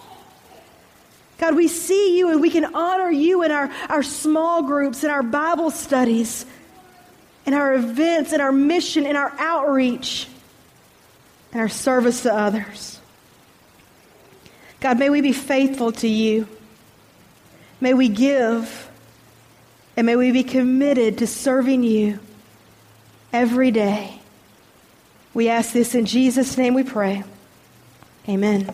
God, 1.39 1.55
we 1.55 1.69
see 1.69 2.19
you 2.19 2.31
and 2.31 2.41
we 2.41 2.51
can 2.51 2.75
honor 2.75 3.11
you 3.11 3.43
in 3.43 3.53
our, 3.53 3.71
our 3.89 4.03
small 4.03 4.63
groups, 4.65 5.05
in 5.05 5.11
our 5.11 5.23
Bible 5.23 5.71
studies, 5.71 6.45
in 7.47 7.55
our 7.55 7.75
events, 7.75 8.33
in 8.33 8.41
our 8.41 8.53
mission, 8.53 9.07
in 9.07 9.17
our 9.17 9.33
outreach, 9.39 10.29
in 11.53 11.61
our 11.61 11.69
service 11.69 12.23
to 12.23 12.35
others. 12.35 13.01
God, 14.81 14.99
may 14.99 15.11
we 15.11 15.21
be 15.21 15.33
faithful 15.33 15.93
to 15.93 16.09
you. 16.09 16.49
May 17.81 17.95
we 17.95 18.09
give 18.09 18.88
and 19.99 20.07
may 20.07 20.15
we 20.15 20.31
be 20.31 20.45
committed 20.45 21.19
to 21.19 21.27
serving 21.27 21.83
you 21.83 22.21
every 23.33 23.73
day. 23.73 24.21
We 25.35 25.49
ask 25.49 25.73
this 25.73 25.93
in 25.93 26.07
Jesus' 26.07 26.57
name 26.57 26.75
we 26.75 26.85
pray. 26.85 27.25
Amen. 28.29 28.73